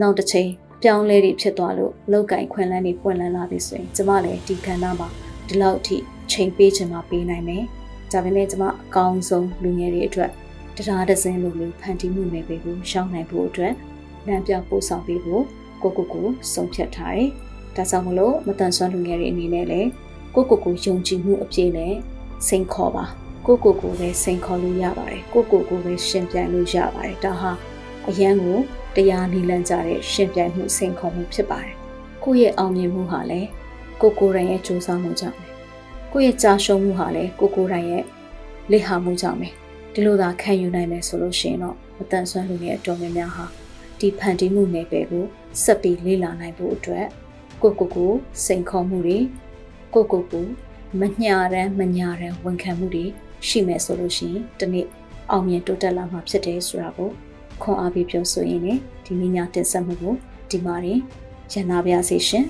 [0.00, 0.50] နောက်တစ်ချိန်
[0.82, 5.08] ပြောင်းလဲတွေဖြစ်သွားလို့လောက်ကင်ခွင်လန်းတွေပွင့်လန်းလာပြီဆိုရင်ကျမလည်းဒီကဏ္ဍမှာ
[5.48, 5.96] ဒီလောက်ထိ
[6.32, 7.64] ချိန်ပေးချင်မှပေးနိုင်မယ်။
[8.12, 10.30] ဒါပေမဲ့ကျမအကောင်းဆုံးလူငယ်တွေအတွက်
[10.76, 13.74] တရားဒဇင်းလိုမျိုးဖန်တီးမှုနယ်ပယ်ကိုရှောင်းနိုင်ဖို့အတွက်
[14.26, 15.42] လမ်းပြပို့ဆောင်ပေးဖို့
[15.82, 17.28] ကိုကိုကိုဆုံးဖြတ်ထားတယ်။
[17.76, 19.88] ဒါကြောင့်မလို့မတန်ဆွမ်းလူငယ်တွေအနေနဲ့လည်း
[20.34, 21.94] ကိုကိုကိုယုံကြည်မှုအပြည့်နဲ့
[22.48, 23.04] စိန်ခေါ်ပါ
[23.46, 27.50] ကိုကိုကိုပဲစိန်ခေါ်လို့ရပါတယ်ကိုကိုကိုပဲရှင်ပြန်လို့ရပါတယ်ဒါဟာ
[28.08, 28.58] အရန်ကို
[28.96, 31.74] တရားနီလန်းကြတဲ့ရှင်ပြိုင်မှုစိန်ခေါ်မှုဖြစ်ပါတယ်။
[32.24, 33.48] ကိုယ့်ရဲ့အောင်မြင်မှုဟာလည်း
[34.00, 35.46] ကိုကိုယ်တိုင်ရဲ့ကြိုးစားမှုကြောင့်ပဲ။
[36.12, 38.04] ကိုယ့်ရဲ့ကြာရှုံးမှုဟာလည်းကိုကိုယ်တိုင်ရဲ့
[38.70, 39.48] လက်ဟာမှုကြောင့်ပဲ။
[39.94, 43.46] ဒီလိုသာခံယူနိုင်မယ်ဆိုလို့ရှိရင်တော့မတန်ဆွမ်းလူငယ်အတော်များများဟာ
[43.98, 45.24] ဒီဖန်တီးမှုနယ်ပယ်ကို
[45.62, 47.06] ဆက်ပြီးလေ့လာနိုင်ဖို့အတွက်
[47.62, 48.12] ကိုကိုကို
[48.44, 49.18] စိန်ခေါ်မှုတွေ
[49.94, 50.46] ကိုကိုကို
[51.00, 53.04] မညာရန်မညာရန်ဝန်ခံမှုတွေ
[53.48, 54.86] ရှိမယ်ဆိုလို့ရှိရင်ဒီနေ့
[55.30, 57.10] အောင်မြင်တိုးတက်လာမှာဖြစ်တယ်ဆိုတာကို
[57.62, 60.14] ခွန်အားပေးပြောဆိုရင်းနဲ့ဒီနေ့ညတင်ဆက်မှုကို
[60.50, 61.00] ဒီမှာရင်
[61.52, 62.44] ရန်နာပါရစေရှင်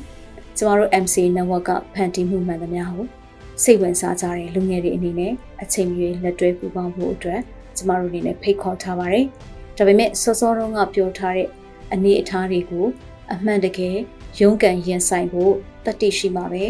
[0.56, 3.04] ကျမတို့ MC network ကဖန်တီးမှုမှန်သမျှကို
[3.62, 5.32] စိတ်ဝင်စားကြတဲ့လူငယ်တွေအနေနဲ့
[5.62, 7.40] အချိန်မီလက်တွဲပူးပေါင်းဖို့အတွက်
[7.76, 9.24] ကျမတို့အနေနဲ့ဖိတ်ခေါ်ထားပါတယ်
[9.76, 11.48] ဒါပေမဲ့စောစောတုန်းကပြောထားတဲ့
[11.92, 12.86] အနေအထားတွေကို
[13.32, 13.96] အမှန်တကယ်
[14.40, 15.52] ရုန်းကန်ရင်ဆိုင်ဖို့
[15.84, 16.64] တတိရှိမှာပဲ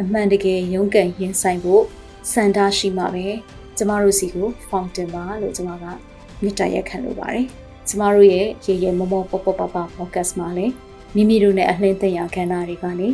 [0.00, 1.82] အမှန်တကယ်ရုန်းကန်ရင်ဆိုင်ဖို့
[2.32, 3.26] စန္ဒရှိမှာပဲ
[3.76, 5.84] ကျမတို့စီကို fountain ပါလို့ကျမက
[6.42, 7.46] မေတ္တာရက်ခံလိုပါတယ်
[7.90, 10.72] ကျမတို့ရဲ့ရေရေမောမောပေါပေါပပ podcast မှာလည်း
[11.14, 13.08] မိမိတို့နဲ့အလှင်းသိရခန္ဓာတွေကနေ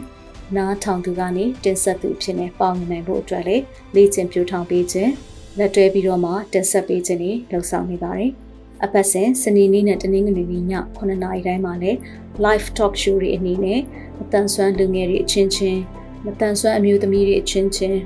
[0.56, 3.56] နားထောင်သူကနေတင်ဆက်သူဖြစ်နေပေါင်းနိုင်ဖို့အတွက်လေ
[3.94, 5.12] လေ့ကျင့်ပြထောင်ပေးခြင်း
[5.58, 8.30] လက်တွဲပြီးတော့မှတင်ဆက်ပေးခြင်းတွေလှုပ်ဆောင်နေပါတယ်။
[8.84, 10.64] အပတ်စဉ်စနေနေ့နဲ့တနင်္ဂနွေနေ့ည
[10.96, 11.98] 9:00နာရီတိုင်းမှာလည်း
[12.44, 13.80] live talk show တွေအနေနဲ့
[14.18, 15.80] မတန်ဆွမ်းလူငယ်တွေအချင်းချင်း
[16.24, 17.98] မတန်ဆွမ်းအမျိုးသမီးတွေအချင်းချင်း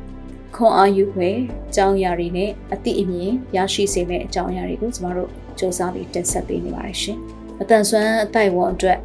[0.56, 1.36] ခွန်အားယူွယ်
[1.68, 5.30] အကြောင်းအရာတွေနဲ့အသည့်အမြင်ရရှိစေမယ့်အကြောင်းအရာတွေကိုကျမတို့
[5.60, 7.18] စူးစမ်းပြီးတင်ဆက်ပေးနေပါတယ်ရှင်။
[7.58, 8.98] မတန်ဆွမ်းအတိုက်ဝန်အတွက်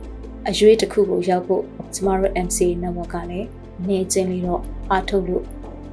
[0.49, 3.47] အရွေးတစ်ခုကိုရောက်ဖို့ကျမတို့ MC network ကလည်း
[3.87, 5.43] နေချင်းလေးတော့အားထုတ်လို့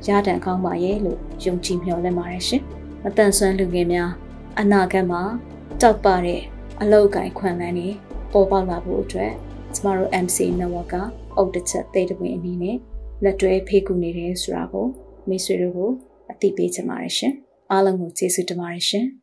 [0.06, 2.62] ရတန်ကောင်းပါရဲ့လို့ယုံကြည်မျှော်လင့်ပါတယ်ရှင်။
[3.02, 4.10] မတန်ဆွမ်းလူငယ်များ
[4.60, 5.22] အနာဂတ်မှာ
[5.80, 6.40] တောက်ပတဲ့
[6.80, 7.88] အလောက်ကိုင်ခွန်လန်းနေ
[8.32, 9.32] ပေါ်ပေါက်လာဖို့အတွက်
[9.74, 10.94] ကျမတို့ MC network က
[11.36, 12.76] အုတ်တစ်ချက်သေးတပွင့်အနေနဲ့
[13.24, 14.86] လက်တွဲဖေးကူနေတယ်ဆိုတာကို
[15.28, 15.90] မိတ်ဆွေတို့ကို
[16.30, 17.32] အသိပေးချင်ပါတယ်ရှင်။
[17.70, 19.06] အားလုံးကိုကျေးဇူးတင်ပါတယ်ရှင်။